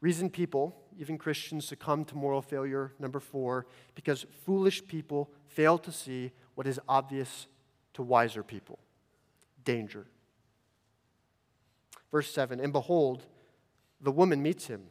[0.00, 5.92] Reason people, even Christians, succumb to moral failure, number four, because foolish people fail to
[5.92, 7.46] see what is obvious
[7.94, 8.78] to wiser people
[9.64, 10.06] danger.
[12.10, 13.24] Verse 7 And behold,
[14.00, 14.82] the woman meets him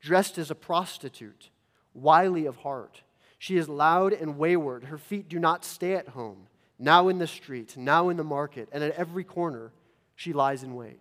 [0.00, 1.50] dressed as a prostitute,
[1.92, 3.02] wily of heart.
[3.38, 4.84] She is loud and wayward.
[4.84, 6.46] Her feet do not stay at home.
[6.78, 9.72] Now in the street, now in the market, and at every corner,
[10.14, 11.00] she lies in wait.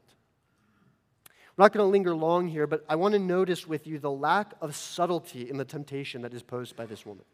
[1.57, 4.11] I'm not going to linger long here, but I want to notice with you the
[4.11, 7.25] lack of subtlety in the temptation that is posed by this woman.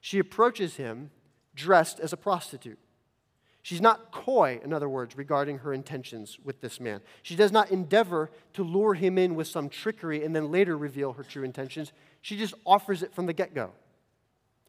[0.00, 1.10] She approaches him
[1.54, 2.78] dressed as a prostitute.
[3.62, 7.00] She's not coy, in other words, regarding her intentions with this man.
[7.22, 11.12] She does not endeavor to lure him in with some trickery and then later reveal
[11.12, 11.92] her true intentions.
[12.20, 13.70] She just offers it from the get go.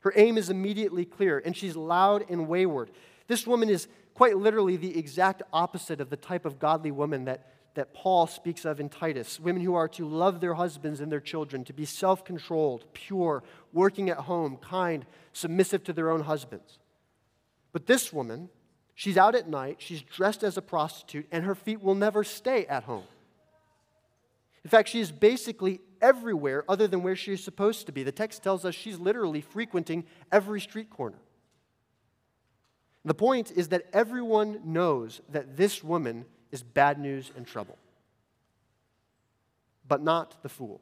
[0.01, 2.91] Her aim is immediately clear, and she's loud and wayward.
[3.27, 7.54] This woman is quite literally the exact opposite of the type of godly woman that,
[7.75, 11.19] that Paul speaks of in Titus women who are to love their husbands and their
[11.19, 16.79] children, to be self controlled, pure, working at home, kind, submissive to their own husbands.
[17.71, 18.49] But this woman,
[18.97, 22.65] She's out at night, she's dressed as a prostitute, and her feet will never stay
[22.65, 23.03] at home.
[24.63, 28.03] In fact, she is basically everywhere other than where she is supposed to be.
[28.03, 31.17] The text tells us she's literally frequenting every street corner.
[33.03, 37.77] The point is that everyone knows that this woman is bad news and trouble,
[39.88, 40.81] but not the fool.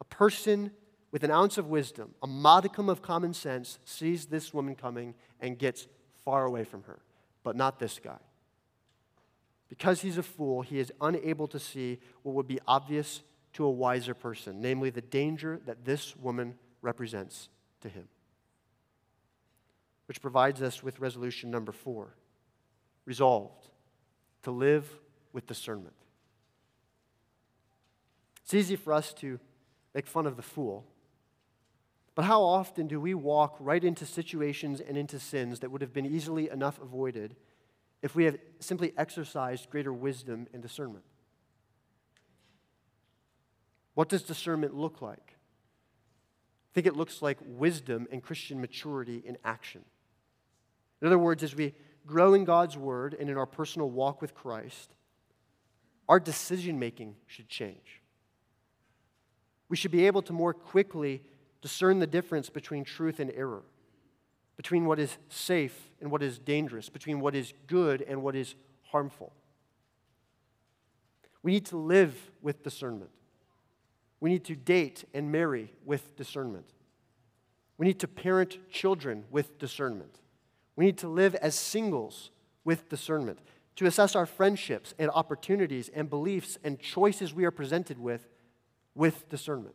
[0.00, 0.70] A person
[1.12, 5.58] with an ounce of wisdom, a modicum of common sense, sees this woman coming and
[5.58, 5.86] gets
[6.24, 6.98] far away from her,
[7.42, 8.18] but not this guy.
[9.68, 13.22] Because he's a fool, he is unable to see what would be obvious
[13.54, 17.48] to a wiser person, namely the danger that this woman represents
[17.80, 18.08] to him.
[20.06, 22.14] Which provides us with resolution number four
[23.06, 23.68] resolved
[24.46, 24.88] to live
[25.32, 25.94] with discernment.
[28.42, 29.38] It's easy for us to
[29.94, 30.86] make fun of the fool
[32.16, 35.92] but how often do we walk right into situations and into sins that would have
[35.92, 37.36] been easily enough avoided
[38.02, 41.04] if we have simply exercised greater wisdom and discernment?
[43.92, 45.34] What does discernment look like?
[45.34, 49.84] I think it looks like wisdom and Christian maturity in action.
[51.02, 51.74] In other words, as we
[52.06, 54.94] grow in God's word and in our personal walk with Christ,
[56.08, 58.00] our decision making should change.
[59.68, 61.22] We should be able to more quickly
[61.60, 63.62] discern the difference between truth and error,
[64.56, 68.54] between what is safe and what is dangerous, between what is good and what is
[68.84, 69.32] harmful.
[71.42, 73.10] We need to live with discernment.
[74.20, 76.66] We need to date and marry with discernment.
[77.78, 80.18] We need to parent children with discernment.
[80.76, 82.30] We need to live as singles
[82.64, 83.38] with discernment,
[83.76, 88.28] to assess our friendships and opportunities and beliefs and choices we are presented with
[88.94, 89.74] with discernment.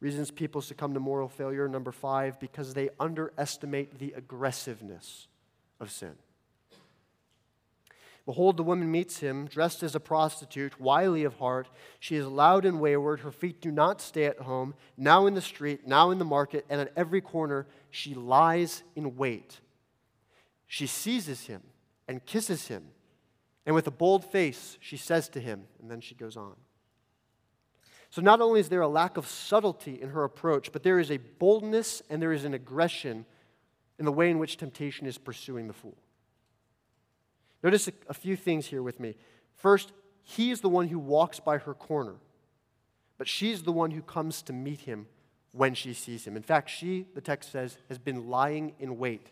[0.00, 5.28] Reasons people succumb to moral failure, number five, because they underestimate the aggressiveness
[5.78, 6.14] of sin.
[8.24, 11.68] Behold, the woman meets him, dressed as a prostitute, wily of heart.
[11.98, 13.20] She is loud and wayward.
[13.20, 14.74] Her feet do not stay at home.
[14.96, 19.16] Now in the street, now in the market, and at every corner, she lies in
[19.16, 19.60] wait.
[20.68, 21.62] She seizes him
[22.06, 22.84] and kisses him.
[23.66, 26.54] And with a bold face, she says to him, and then she goes on.
[28.10, 31.10] So not only is there a lack of subtlety in her approach, but there is
[31.10, 33.24] a boldness and there is an aggression
[33.98, 35.96] in the way in which temptation is pursuing the fool.
[37.62, 39.14] Notice a, few things here with me.
[39.54, 42.16] First, he is the one who walks by her corner,
[43.18, 45.06] but she's the one who comes to meet him
[45.52, 46.36] when she sees him.
[46.36, 49.28] In fact, she, the text says, has been lying in wait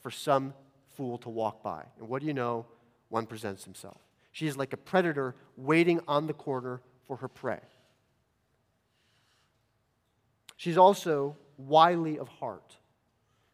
[0.00, 0.54] for some
[0.96, 1.84] fool to walk by.
[1.98, 2.66] And what do you know?
[3.08, 3.98] One presents himself.
[4.30, 7.60] She is like a predator waiting on the corner for her prey.
[10.56, 12.76] She's also wily of heart.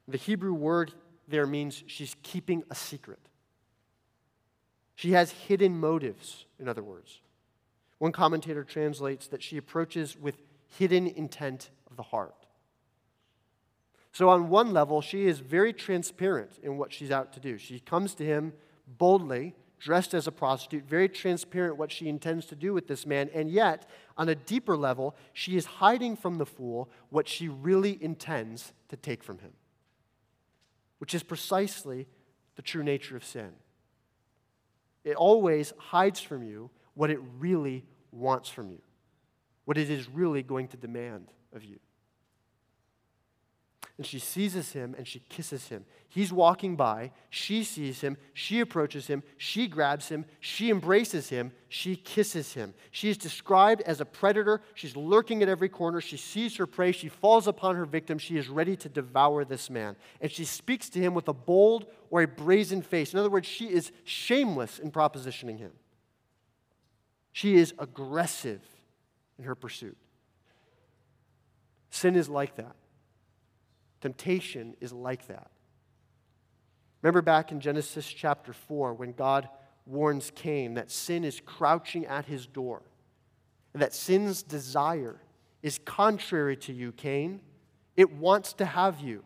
[0.06, 0.92] The Hebrew word
[1.26, 3.18] there means she's keeping a secret.
[4.98, 7.20] She has hidden motives, in other words.
[7.98, 10.42] One commentator translates that she approaches with
[10.76, 12.34] hidden intent of the heart.
[14.10, 17.58] So, on one level, she is very transparent in what she's out to do.
[17.58, 18.54] She comes to him
[18.88, 23.30] boldly dressed as a prostitute, very transparent what she intends to do with this man,
[23.32, 28.02] and yet, on a deeper level, she is hiding from the fool what she really
[28.02, 29.52] intends to take from him,
[30.98, 32.08] which is precisely
[32.56, 33.52] the true nature of sin.
[35.04, 38.82] It always hides from you what it really wants from you,
[39.64, 41.78] what it is really going to demand of you
[43.98, 45.84] and she seizes him and she kisses him.
[46.08, 47.10] He's walking by.
[47.30, 48.16] She sees him.
[48.32, 49.24] She approaches him.
[49.36, 50.24] She grabs him.
[50.38, 51.50] She embraces him.
[51.68, 52.74] She kisses him.
[52.92, 54.62] She is described as a predator.
[54.74, 56.00] She's lurking at every corner.
[56.00, 56.92] She sees her prey.
[56.92, 58.18] She falls upon her victim.
[58.18, 59.96] She is ready to devour this man.
[60.20, 63.12] And she speaks to him with a bold or a brazen face.
[63.12, 65.72] In other words, she is shameless in propositioning him.
[67.32, 68.62] She is aggressive
[69.38, 69.98] in her pursuit.
[71.90, 72.76] Sin is like that.
[74.00, 75.50] Temptation is like that.
[77.02, 79.48] Remember back in Genesis chapter 4 when God
[79.86, 82.82] warns Cain that sin is crouching at his door,
[83.72, 85.20] and that sin's desire
[85.62, 87.40] is contrary to you, Cain.
[87.96, 89.24] It wants to have you.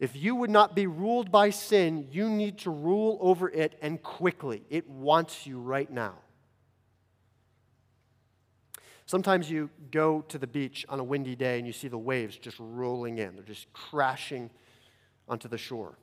[0.00, 4.02] If you would not be ruled by sin, you need to rule over it and
[4.02, 4.64] quickly.
[4.68, 6.14] It wants you right now.
[9.06, 12.38] Sometimes you go to the beach on a windy day and you see the waves
[12.38, 13.34] just rolling in.
[13.34, 14.50] They're just crashing
[15.28, 15.98] onto the shore.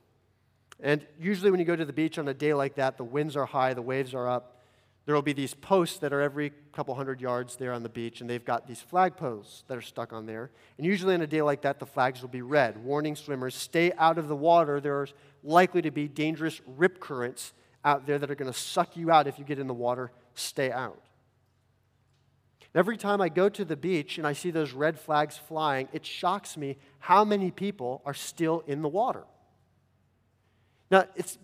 [0.80, 3.36] And usually, when you go to the beach on a day like that, the winds
[3.36, 4.58] are high, the waves are up.
[5.04, 8.20] There will be these posts that are every couple hundred yards there on the beach,
[8.20, 10.50] and they've got these flag posts that are stuck on there.
[10.78, 13.92] And usually, on a day like that, the flags will be red, warning swimmers stay
[13.98, 14.80] out of the water.
[14.80, 17.52] There's likely to be dangerous rip currents
[17.84, 20.12] out there that are going to suck you out if you get in the water.
[20.34, 21.00] Stay out.
[22.74, 26.06] Every time I go to the beach and I see those red flags flying, it
[26.06, 29.24] shocks me how many people are still in the water.
[30.90, 31.38] Now, it's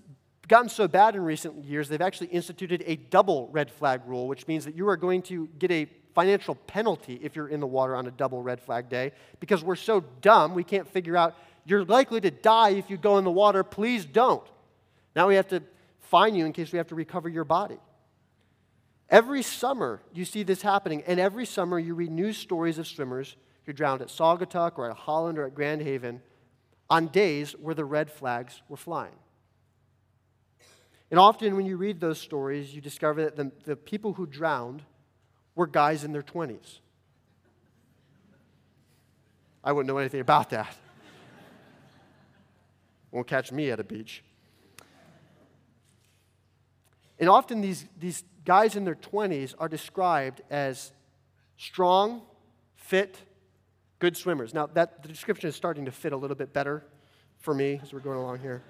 [0.47, 4.47] gotten so bad in recent years, they've actually instituted a double red flag rule, which
[4.47, 7.95] means that you are going to get a financial penalty if you're in the water
[7.95, 11.85] on a double red flag day because we're so dumb we can't figure out you're
[11.85, 13.62] likely to die if you go in the water.
[13.62, 14.43] Please don't.
[15.14, 15.62] Now we have to
[16.01, 17.79] fine you in case we have to recover your body.
[19.11, 23.37] Every summer, you see this happening, and every summer, you read news stories of swimmers
[23.65, 26.21] who drowned at Saugatuck or at Holland or at Grand Haven
[26.91, 29.15] on days where the red flags were flying.
[31.11, 34.83] And often, when you read those stories, you discover that the, the people who drowned
[35.55, 36.81] were guys in their 20s.
[39.65, 40.77] I wouldn't know anything about that.
[43.11, 44.23] Won't catch me at a beach.
[47.19, 50.93] And often, these, these guys in their 20s are described as
[51.57, 52.23] strong,
[52.77, 53.16] fit,
[53.99, 54.55] good swimmers.
[54.55, 56.85] Now, that, the description is starting to fit a little bit better
[57.39, 58.62] for me as we're going along here.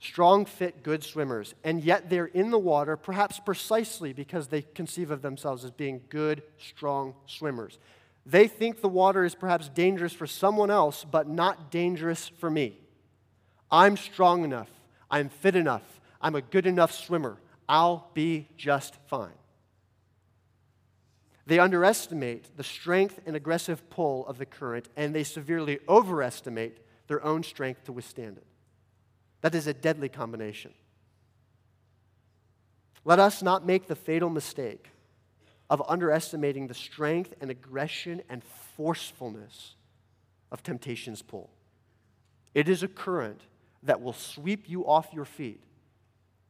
[0.00, 1.54] strong, fit, good swimmers.
[1.62, 6.00] And yet they're in the water, perhaps precisely because they conceive of themselves as being
[6.08, 7.78] good, strong swimmers.
[8.24, 12.78] They think the water is perhaps dangerous for someone else, but not dangerous for me.
[13.70, 14.68] I'm strong enough.
[15.12, 16.00] I'm fit enough.
[16.20, 17.36] I'm a good enough swimmer.
[17.68, 19.30] I'll be just fine.
[21.46, 27.22] They underestimate the strength and aggressive pull of the current, and they severely overestimate their
[27.24, 28.46] own strength to withstand it.
[29.42, 30.72] That is a deadly combination.
[33.04, 34.88] Let us not make the fatal mistake
[35.68, 38.42] of underestimating the strength and aggression and
[38.76, 39.74] forcefulness
[40.52, 41.50] of temptation's pull.
[42.54, 43.40] It is a current
[43.82, 45.62] that will sweep you off your feet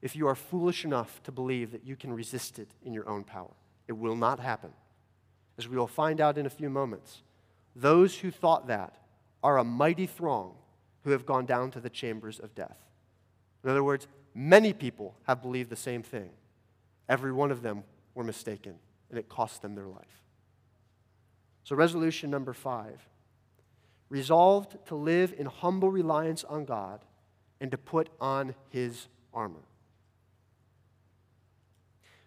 [0.01, 3.25] if you are foolish enough to believe that you can resist it in your own
[3.25, 3.55] power.
[3.89, 4.71] It will not happen.
[5.59, 7.23] As we will find out in a few moments,
[7.75, 8.97] those who thought that
[9.43, 10.55] are a mighty throng
[11.05, 12.79] who have gone down to the chambers of death.
[13.65, 16.31] In other words, many people have believed the same thing.
[17.09, 18.75] Every one of them were mistaken,
[19.11, 20.23] and it cost them their life.
[21.65, 23.09] So, resolution number five
[24.09, 27.05] resolved to live in humble reliance on God
[27.63, 29.63] and to put on his armor.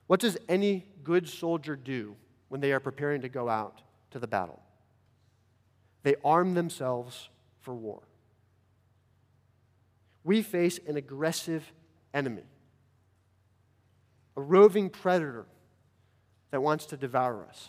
[0.08, 2.16] What does any good soldier do
[2.48, 3.82] when they are preparing to go out
[4.12, 4.62] to the battle?
[6.04, 7.28] They arm themselves
[7.60, 8.02] for war.
[10.24, 11.70] We face an aggressive
[12.14, 12.44] enemy,
[14.38, 15.48] a roving predator
[16.52, 17.68] that wants to devour us.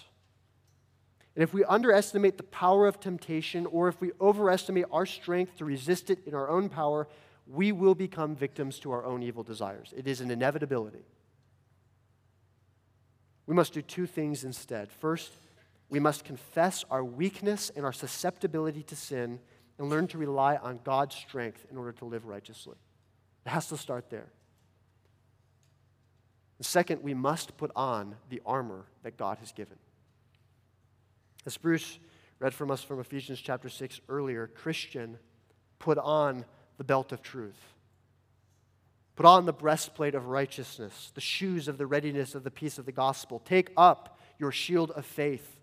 [1.34, 5.64] And if we underestimate the power of temptation, or if we overestimate our strength to
[5.64, 7.08] resist it in our own power,
[7.46, 9.92] we will become victims to our own evil desires.
[9.96, 11.04] It is an inevitability.
[13.46, 14.90] We must do two things instead.
[14.90, 15.32] First,
[15.88, 19.38] we must confess our weakness and our susceptibility to sin
[19.78, 22.76] and learn to rely on God's strength in order to live righteously.
[23.44, 24.26] It has to start there.
[26.58, 29.76] And second, we must put on the armor that God has given.
[31.44, 32.00] As Bruce
[32.40, 35.18] read from us from Ephesians chapter 6 earlier, Christian,
[35.78, 36.44] put on
[36.78, 37.58] the belt of truth.
[39.16, 42.84] Put on the breastplate of righteousness, the shoes of the readiness of the peace of
[42.84, 43.40] the gospel.
[43.44, 45.58] Take up your shield of faith.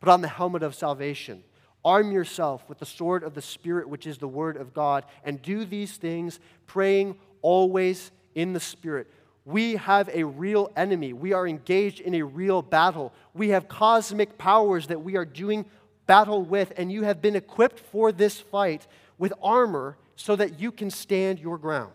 [0.00, 1.42] Put on the helmet of salvation.
[1.84, 5.40] Arm yourself with the sword of the Spirit, which is the word of God, and
[5.40, 9.10] do these things, praying always in the Spirit.
[9.44, 11.12] We have a real enemy.
[11.12, 13.12] We are engaged in a real battle.
[13.34, 15.64] We have cosmic powers that we are doing
[16.06, 18.86] battle with, and you have been equipped for this fight
[19.18, 21.92] with armor so that you can stand your ground.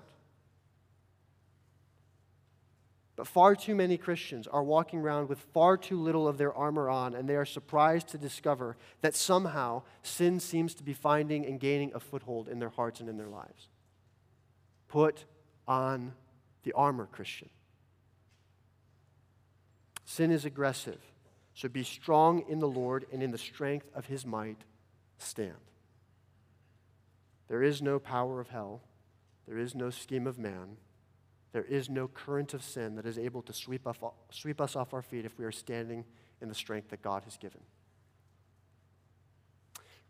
[3.17, 6.87] But far too many Christians are walking around with far too little of their armor
[6.87, 11.59] on, and they are surprised to discover that somehow sin seems to be finding and
[11.59, 13.69] gaining a foothold in their hearts and in their lives.
[14.87, 15.25] Put
[15.67, 16.13] on
[16.61, 17.49] the armor, Christian.
[20.05, 20.99] Sin is aggressive,
[21.55, 24.63] so be strong in the Lord and in the strength of his might,
[25.17, 25.66] stand.
[27.47, 28.81] There is no power of hell,
[29.47, 30.77] there is no scheme of man,
[31.53, 33.99] there is no current of sin that is able to sweep, off,
[34.31, 36.03] sweep us off our feet if we are standing
[36.41, 37.61] in the strength that God has given.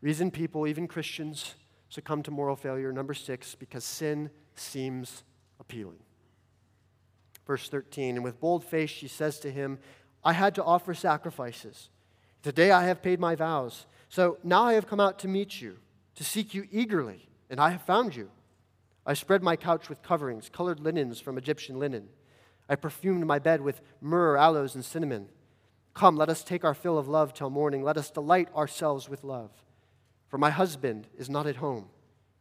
[0.01, 1.55] Reason people, even Christians,
[1.89, 2.91] succumb to moral failure.
[2.91, 5.23] Number six, because sin seems
[5.59, 5.99] appealing.
[7.45, 9.79] Verse 13, and with bold face she says to him,
[10.23, 11.89] I had to offer sacrifices.
[12.43, 13.85] Today I have paid my vows.
[14.09, 15.77] So now I have come out to meet you,
[16.18, 18.30] to seek you eagerly, and I have found you.
[19.05, 22.09] I spread my couch with coverings, colored linens from Egyptian linen.
[22.68, 25.30] I perfumed my bed with myrrh, aloes, and cinnamon.
[25.93, 27.84] Come, let us take our fill of love till morning.
[27.84, 29.51] Let us delight ourselves with love.
[30.28, 31.88] For my husband is not at home.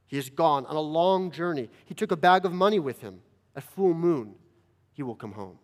[0.07, 1.69] He is gone on a long journey.
[1.85, 3.21] He took a bag of money with him.
[3.55, 4.35] At full moon,
[4.93, 5.59] he will come home.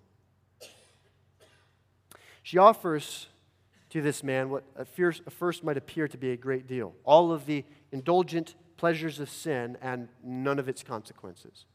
[2.43, 3.29] She offers
[3.91, 4.89] to this man what at
[5.33, 7.63] first might appear to be a great deal all of the
[7.93, 11.67] indulgent pleasures of sin and none of its consequences.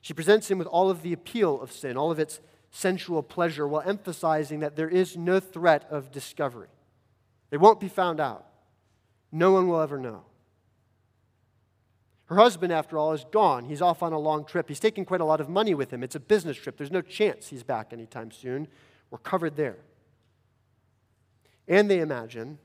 [0.00, 3.66] She presents him with all of the appeal of sin, all of its sensual pleasure,
[3.66, 6.68] while emphasizing that there is no threat of discovery.
[7.50, 8.46] They won't be found out.
[9.32, 10.24] No one will ever know.
[12.26, 13.64] Her husband, after all, is gone.
[13.64, 14.68] He's off on a long trip.
[14.68, 16.02] He's taking quite a lot of money with him.
[16.02, 16.76] It's a business trip.
[16.76, 18.68] There's no chance he's back anytime soon.
[19.10, 19.78] We're covered there.
[21.68, 22.58] And they imagine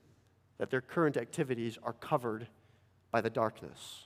[0.60, 2.48] that their current activities are covered
[3.12, 4.06] by the darkness.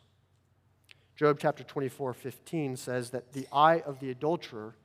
[1.15, 4.75] Job chapter 24, 15 says that the eye of the adulterer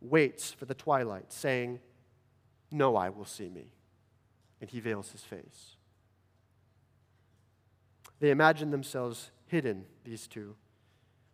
[0.00, 1.80] waits for the twilight, saying,
[2.70, 3.66] No eye will see me.
[4.60, 5.76] And he veils his face.
[8.20, 10.56] They imagine themselves hidden, these two,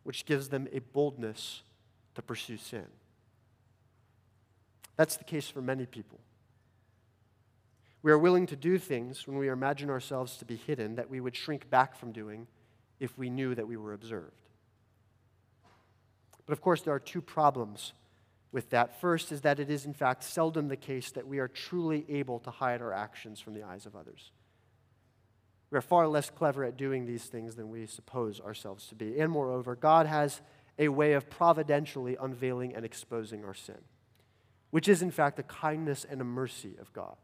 [0.02, 1.62] which gives them a boldness
[2.14, 2.86] to pursue sin.
[4.96, 6.18] That's the case for many people.
[8.02, 11.20] We are willing to do things when we imagine ourselves to be hidden that we
[11.20, 12.48] would shrink back from doing
[12.98, 14.42] if we knew that we were observed.
[16.46, 17.92] But of course, there are two problems
[18.50, 19.00] with that.
[19.00, 22.40] First is that it is, in fact, seldom the case that we are truly able
[22.40, 24.32] to hide our actions from the eyes of others.
[25.70, 29.18] We are far less clever at doing these things than we suppose ourselves to be.
[29.18, 30.42] And moreover, God has
[30.78, 33.78] a way of providentially unveiling and exposing our sin,
[34.70, 37.16] which is, in fact, a kindness and a mercy of God.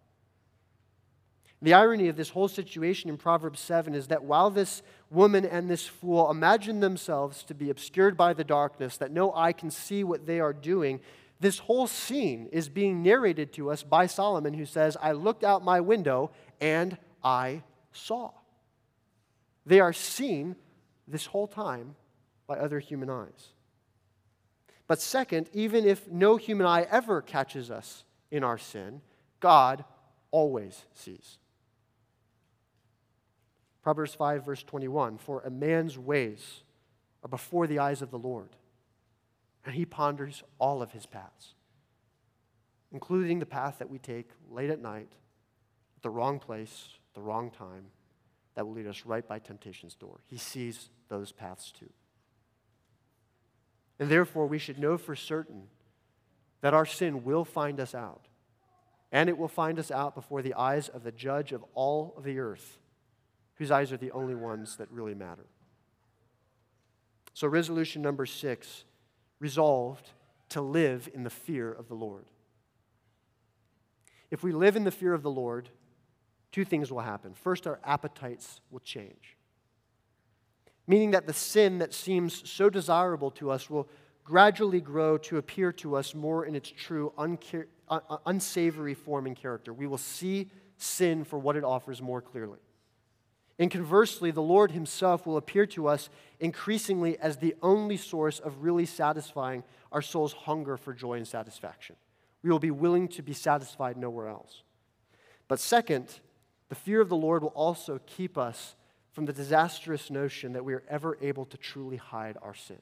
[1.61, 5.69] The irony of this whole situation in Proverbs 7 is that while this woman and
[5.69, 10.05] this fool imagine themselves to be obscured by the darkness, that no eye can see
[10.05, 11.01] what they are doing,
[11.41, 15.65] this whole scene is being narrated to us by Solomon, who says, I looked out
[15.65, 16.31] my window
[16.61, 18.31] and I saw.
[19.67, 20.55] They are seen
[21.09, 21.97] this whole time
[22.47, 23.53] by other human eyes.
[24.87, 29.03] But second, even if no human eye ever catches us in our sin,
[29.41, 29.85] God
[30.31, 31.39] always sees.
[33.89, 36.61] Proverbs 5, verse 21 For a man's ways
[37.25, 38.51] are before the eyes of the Lord,
[39.65, 41.55] and he ponders all of his paths,
[42.93, 45.09] including the path that we take late at night,
[45.97, 47.87] at the wrong place, the wrong time,
[48.57, 50.21] that will lead us right by temptation's door.
[50.27, 51.89] He sees those paths too.
[53.99, 55.63] And therefore, we should know for certain
[56.61, 58.27] that our sin will find us out.
[59.11, 62.25] And it will find us out before the eyes of the judge of all of
[62.25, 62.77] the earth,
[63.59, 65.47] whose eyes are the only ones that really matter.
[67.35, 68.85] So, resolution number six
[69.41, 70.11] resolved
[70.51, 72.27] to live in the fear of the Lord.
[74.31, 75.69] If we live in the fear of the Lord,
[76.53, 77.35] two things will happen.
[77.35, 79.37] First, our appetites will change,
[80.87, 83.89] meaning that the sin that seems so desirable to us will
[84.25, 87.13] gradually grow to appear to us more in its true
[88.27, 89.73] unsavory form and character.
[89.73, 92.59] We will see sin for what it offers more clearly.
[93.59, 98.63] And conversely, the Lord Himself will appear to us increasingly as the only source of
[98.63, 101.97] really satisfying our soul's hunger for joy and satisfaction.
[102.43, 104.63] We will be willing to be satisfied nowhere else.
[105.49, 106.21] But second,
[106.69, 108.77] the fear of the Lord will also keep us
[109.11, 112.79] from the disastrous notion that we are ever able to truly hide our sin.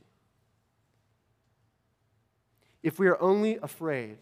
[2.83, 4.19] If we are only afraid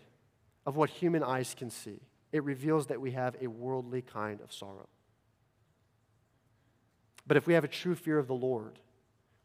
[0.64, 2.00] of what human eyes can see,
[2.30, 4.88] it reveals that we have a worldly kind of sorrow.
[7.26, 8.78] But if we have a true fear of the Lord,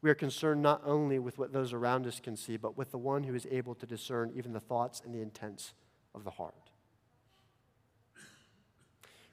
[0.02, 2.98] we are concerned not only with what those around us can see, but with the
[2.98, 5.74] one who is able to discern even the thoughts and the intents
[6.14, 6.70] of the heart.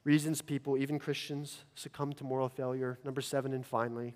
[0.04, 2.98] Reasons people, even Christians, succumb to moral failure.
[3.04, 4.14] Number seven, and finally,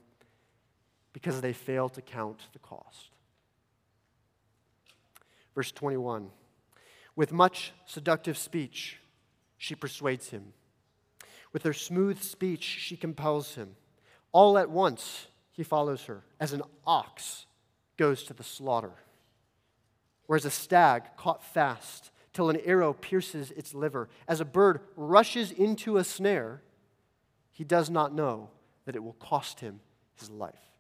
[1.12, 3.12] because they fail to count the cost.
[5.54, 6.30] Verse 21
[7.16, 9.00] With much seductive speech,
[9.58, 10.54] she persuades him.
[11.52, 13.76] With her smooth speech, she compels him.
[14.32, 17.46] All at once, he follows her as an ox
[17.98, 18.94] goes to the slaughter,
[20.28, 24.80] or as a stag caught fast till an arrow pierces its liver, as a bird
[24.96, 26.62] rushes into a snare,
[27.52, 28.50] he does not know
[28.86, 29.82] that it will cost him
[30.16, 30.72] his life.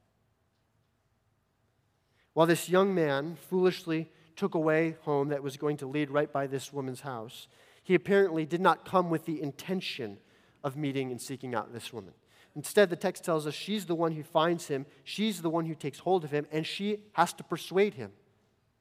[2.33, 6.47] While this young man foolishly took away home that was going to lead right by
[6.47, 7.47] this woman's house,
[7.83, 10.17] he apparently did not come with the intention
[10.63, 12.13] of meeting and seeking out this woman.
[12.55, 15.75] Instead, the text tells us she's the one who finds him, she's the one who
[15.75, 18.11] takes hold of him, and she has to persuade him.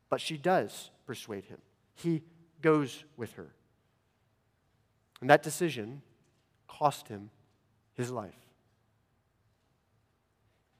[0.08, 1.58] But she does persuade him.
[1.94, 2.22] He
[2.62, 3.48] goes with her.
[5.20, 6.02] And that decision
[6.66, 7.30] cost him
[7.94, 8.34] his life.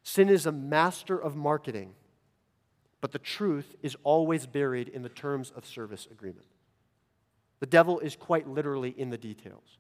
[0.03, 1.95] Sin is a master of marketing,
[3.01, 6.47] but the truth is always buried in the terms of service agreement.
[7.61, 9.79] The devil is quite literally in the details.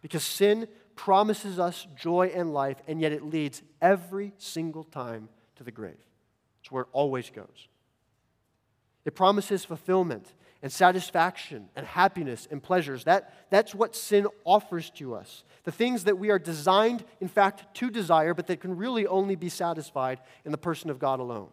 [0.00, 5.62] Because sin promises us joy and life, and yet it leads every single time to
[5.62, 5.96] the grave.
[6.60, 7.68] It's where it always goes.
[9.04, 13.04] It promises fulfillment and satisfaction and happiness and pleasures.
[13.04, 15.44] That, that's what sin offers to us.
[15.62, 19.36] The things that we are designed, in fact, to desire, but that can really only
[19.36, 21.50] be satisfied in the person of God alone.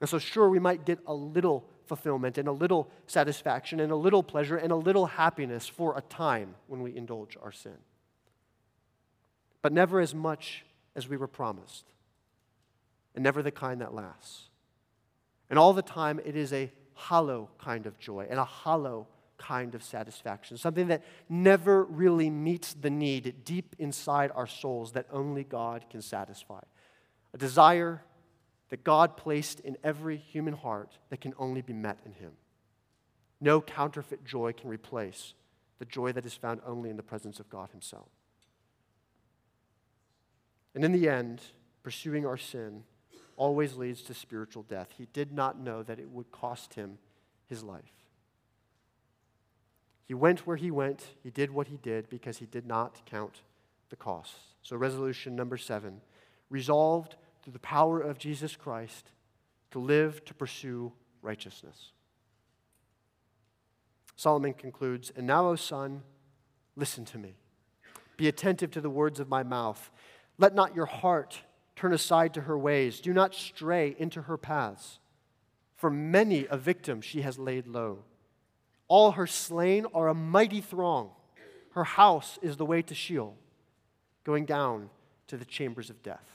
[0.00, 3.96] And so, sure, we might get a little fulfillment and a little satisfaction and a
[3.96, 7.76] little pleasure and a little happiness for a time when we indulge our sin.
[9.62, 10.64] But never as much
[10.96, 11.84] as we were promised,
[13.14, 14.48] and never the kind that lasts.
[15.50, 19.06] And all the time, it is a hollow kind of joy and a hollow
[19.36, 25.06] kind of satisfaction, something that never really meets the need deep inside our souls that
[25.10, 26.60] only God can satisfy.
[27.32, 28.02] A desire
[28.70, 32.32] that God placed in every human heart that can only be met in Him.
[33.40, 35.34] No counterfeit joy can replace
[35.78, 38.08] the joy that is found only in the presence of God Himself.
[40.74, 41.40] And in the end,
[41.82, 42.84] pursuing our sin
[43.36, 44.88] always leads to spiritual death.
[44.96, 46.98] He did not know that it would cost him
[47.46, 47.92] his life.
[50.06, 53.42] He went where he went, he did what he did because he did not count
[53.90, 54.34] the cost.
[54.62, 56.00] So, resolution number seven
[56.50, 59.10] resolved through the power of Jesus Christ
[59.70, 61.92] to live to pursue righteousness.
[64.16, 66.02] Solomon concludes, And now, O son,
[66.74, 67.34] listen to me.
[68.16, 69.90] Be attentive to the words of my mouth.
[70.38, 71.42] Let not your heart
[71.76, 73.00] turn aside to her ways.
[73.00, 75.00] Do not stray into her paths.
[75.76, 78.04] For many a victim she has laid low.
[78.88, 81.10] All her slain are a mighty throng.
[81.72, 83.36] Her house is the way to Sheol,
[84.22, 84.88] going down
[85.26, 86.33] to the chambers of death.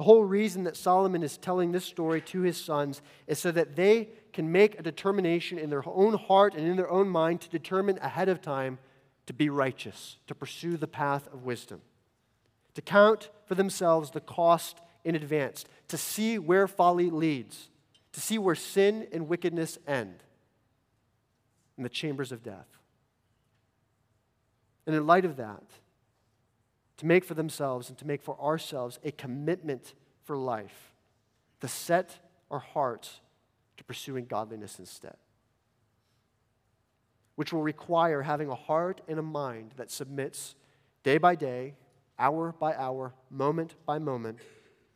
[0.00, 3.76] The whole reason that Solomon is telling this story to his sons is so that
[3.76, 7.50] they can make a determination in their own heart and in their own mind to
[7.50, 8.78] determine ahead of time
[9.26, 11.82] to be righteous, to pursue the path of wisdom,
[12.72, 17.68] to count for themselves the cost in advance, to see where folly leads,
[18.14, 20.22] to see where sin and wickedness end
[21.76, 22.78] in the chambers of death.
[24.86, 25.64] And in light of that,
[27.00, 30.92] to make for themselves and to make for ourselves a commitment for life,
[31.62, 32.18] to set
[32.50, 33.22] our hearts
[33.78, 35.16] to pursuing godliness instead.
[37.36, 40.54] Which will require having a heart and a mind that submits
[41.02, 41.72] day by day,
[42.18, 44.40] hour by hour, moment by moment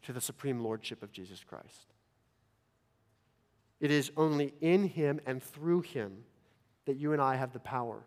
[0.03, 1.95] to the supreme lordship of Jesus Christ.
[3.81, 6.25] It is only in Him and through Him
[6.85, 8.05] that you and I have the power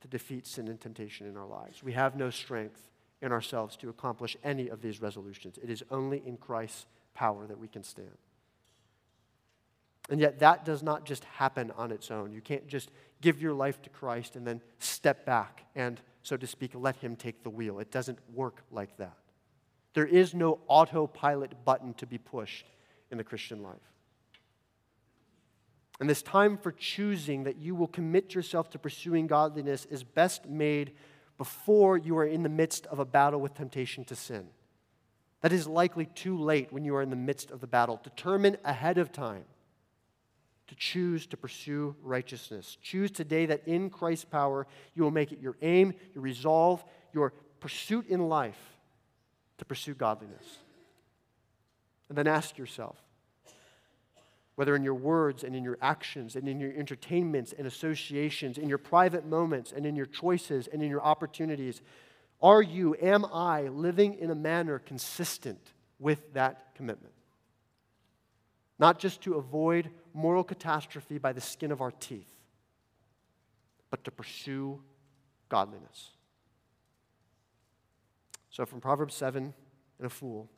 [0.00, 1.82] to defeat sin and temptation in our lives.
[1.82, 2.91] We have no strength
[3.22, 5.58] in ourselves to accomplish any of these resolutions.
[5.62, 8.18] It is only in Christ's power that we can stand.
[10.10, 12.32] And yet, that does not just happen on its own.
[12.32, 16.46] You can't just give your life to Christ and then step back and, so to
[16.46, 17.78] speak, let Him take the wheel.
[17.78, 19.16] It doesn't work like that.
[19.94, 22.66] There is no autopilot button to be pushed
[23.10, 23.76] in the Christian life.
[26.00, 30.46] And this time for choosing that you will commit yourself to pursuing godliness is best
[30.46, 30.92] made
[31.38, 34.48] before you are in the midst of a battle with temptation to sin.
[35.40, 38.00] That is likely too late when you are in the midst of the battle.
[38.02, 39.44] Determine ahead of time
[40.68, 42.78] to choose to pursue righteousness.
[42.80, 47.32] Choose today that in Christ's power, you will make it your aim, your resolve, your
[47.60, 48.58] pursuit in life
[49.58, 50.58] to pursue godliness.
[52.08, 52.96] And then ask yourself
[54.54, 58.68] whether in your words and in your actions and in your entertainments and associations, in
[58.68, 61.80] your private moments and in your choices and in your opportunities,
[62.42, 65.60] are you, am I, living in a manner consistent
[65.98, 67.14] with that commitment?
[68.78, 72.28] Not just to avoid moral catastrophe by the skin of our teeth,
[73.90, 74.80] but to pursue
[75.48, 76.10] godliness.
[78.50, 79.54] So, from Proverbs 7
[79.98, 80.50] and a fool,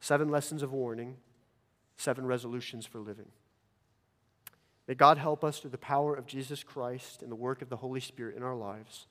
[0.00, 1.16] seven lessons of warning,
[1.96, 3.28] seven resolutions for living.
[4.88, 7.76] May God help us through the power of Jesus Christ and the work of the
[7.76, 9.06] Holy Spirit in our lives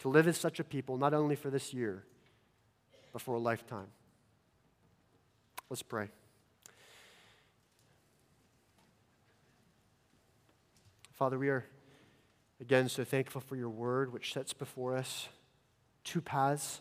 [0.00, 2.04] to live as such a people, not only for this year,
[3.12, 3.88] but for a lifetime.
[5.68, 6.08] Let's pray.
[11.12, 11.64] Father, we are
[12.60, 15.28] again so thankful for your word, which sets before us
[16.04, 16.80] two paths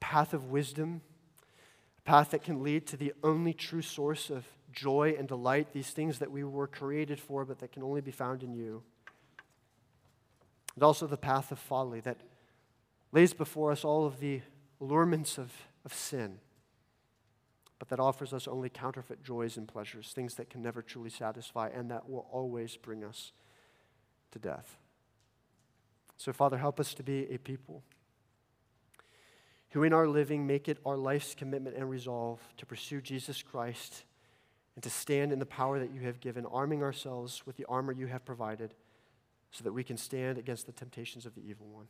[0.00, 1.02] path of wisdom,
[2.10, 6.18] path that can lead to the only true source of joy and delight, these things
[6.18, 8.82] that we were created for, but that can only be found in you.
[10.74, 12.16] And also the path of folly that
[13.12, 14.40] lays before us all of the
[14.80, 15.52] allurements of,
[15.84, 16.38] of sin
[17.78, 21.68] but that offers us only counterfeit joys and pleasures, things that can never truly satisfy
[21.68, 23.32] and that will always bring us
[24.32, 24.76] to death.
[26.18, 27.82] So, Father, help us to be a people
[29.70, 34.04] who in our living make it our life's commitment and resolve to pursue Jesus Christ
[34.74, 37.92] and to stand in the power that you have given, arming ourselves with the armor
[37.92, 38.74] you have provided
[39.50, 41.86] so that we can stand against the temptations of the evil one.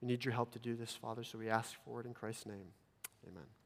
[0.00, 2.46] We need your help to do this, Father, so we ask for it in Christ's
[2.46, 2.72] name.
[3.26, 3.61] Amen.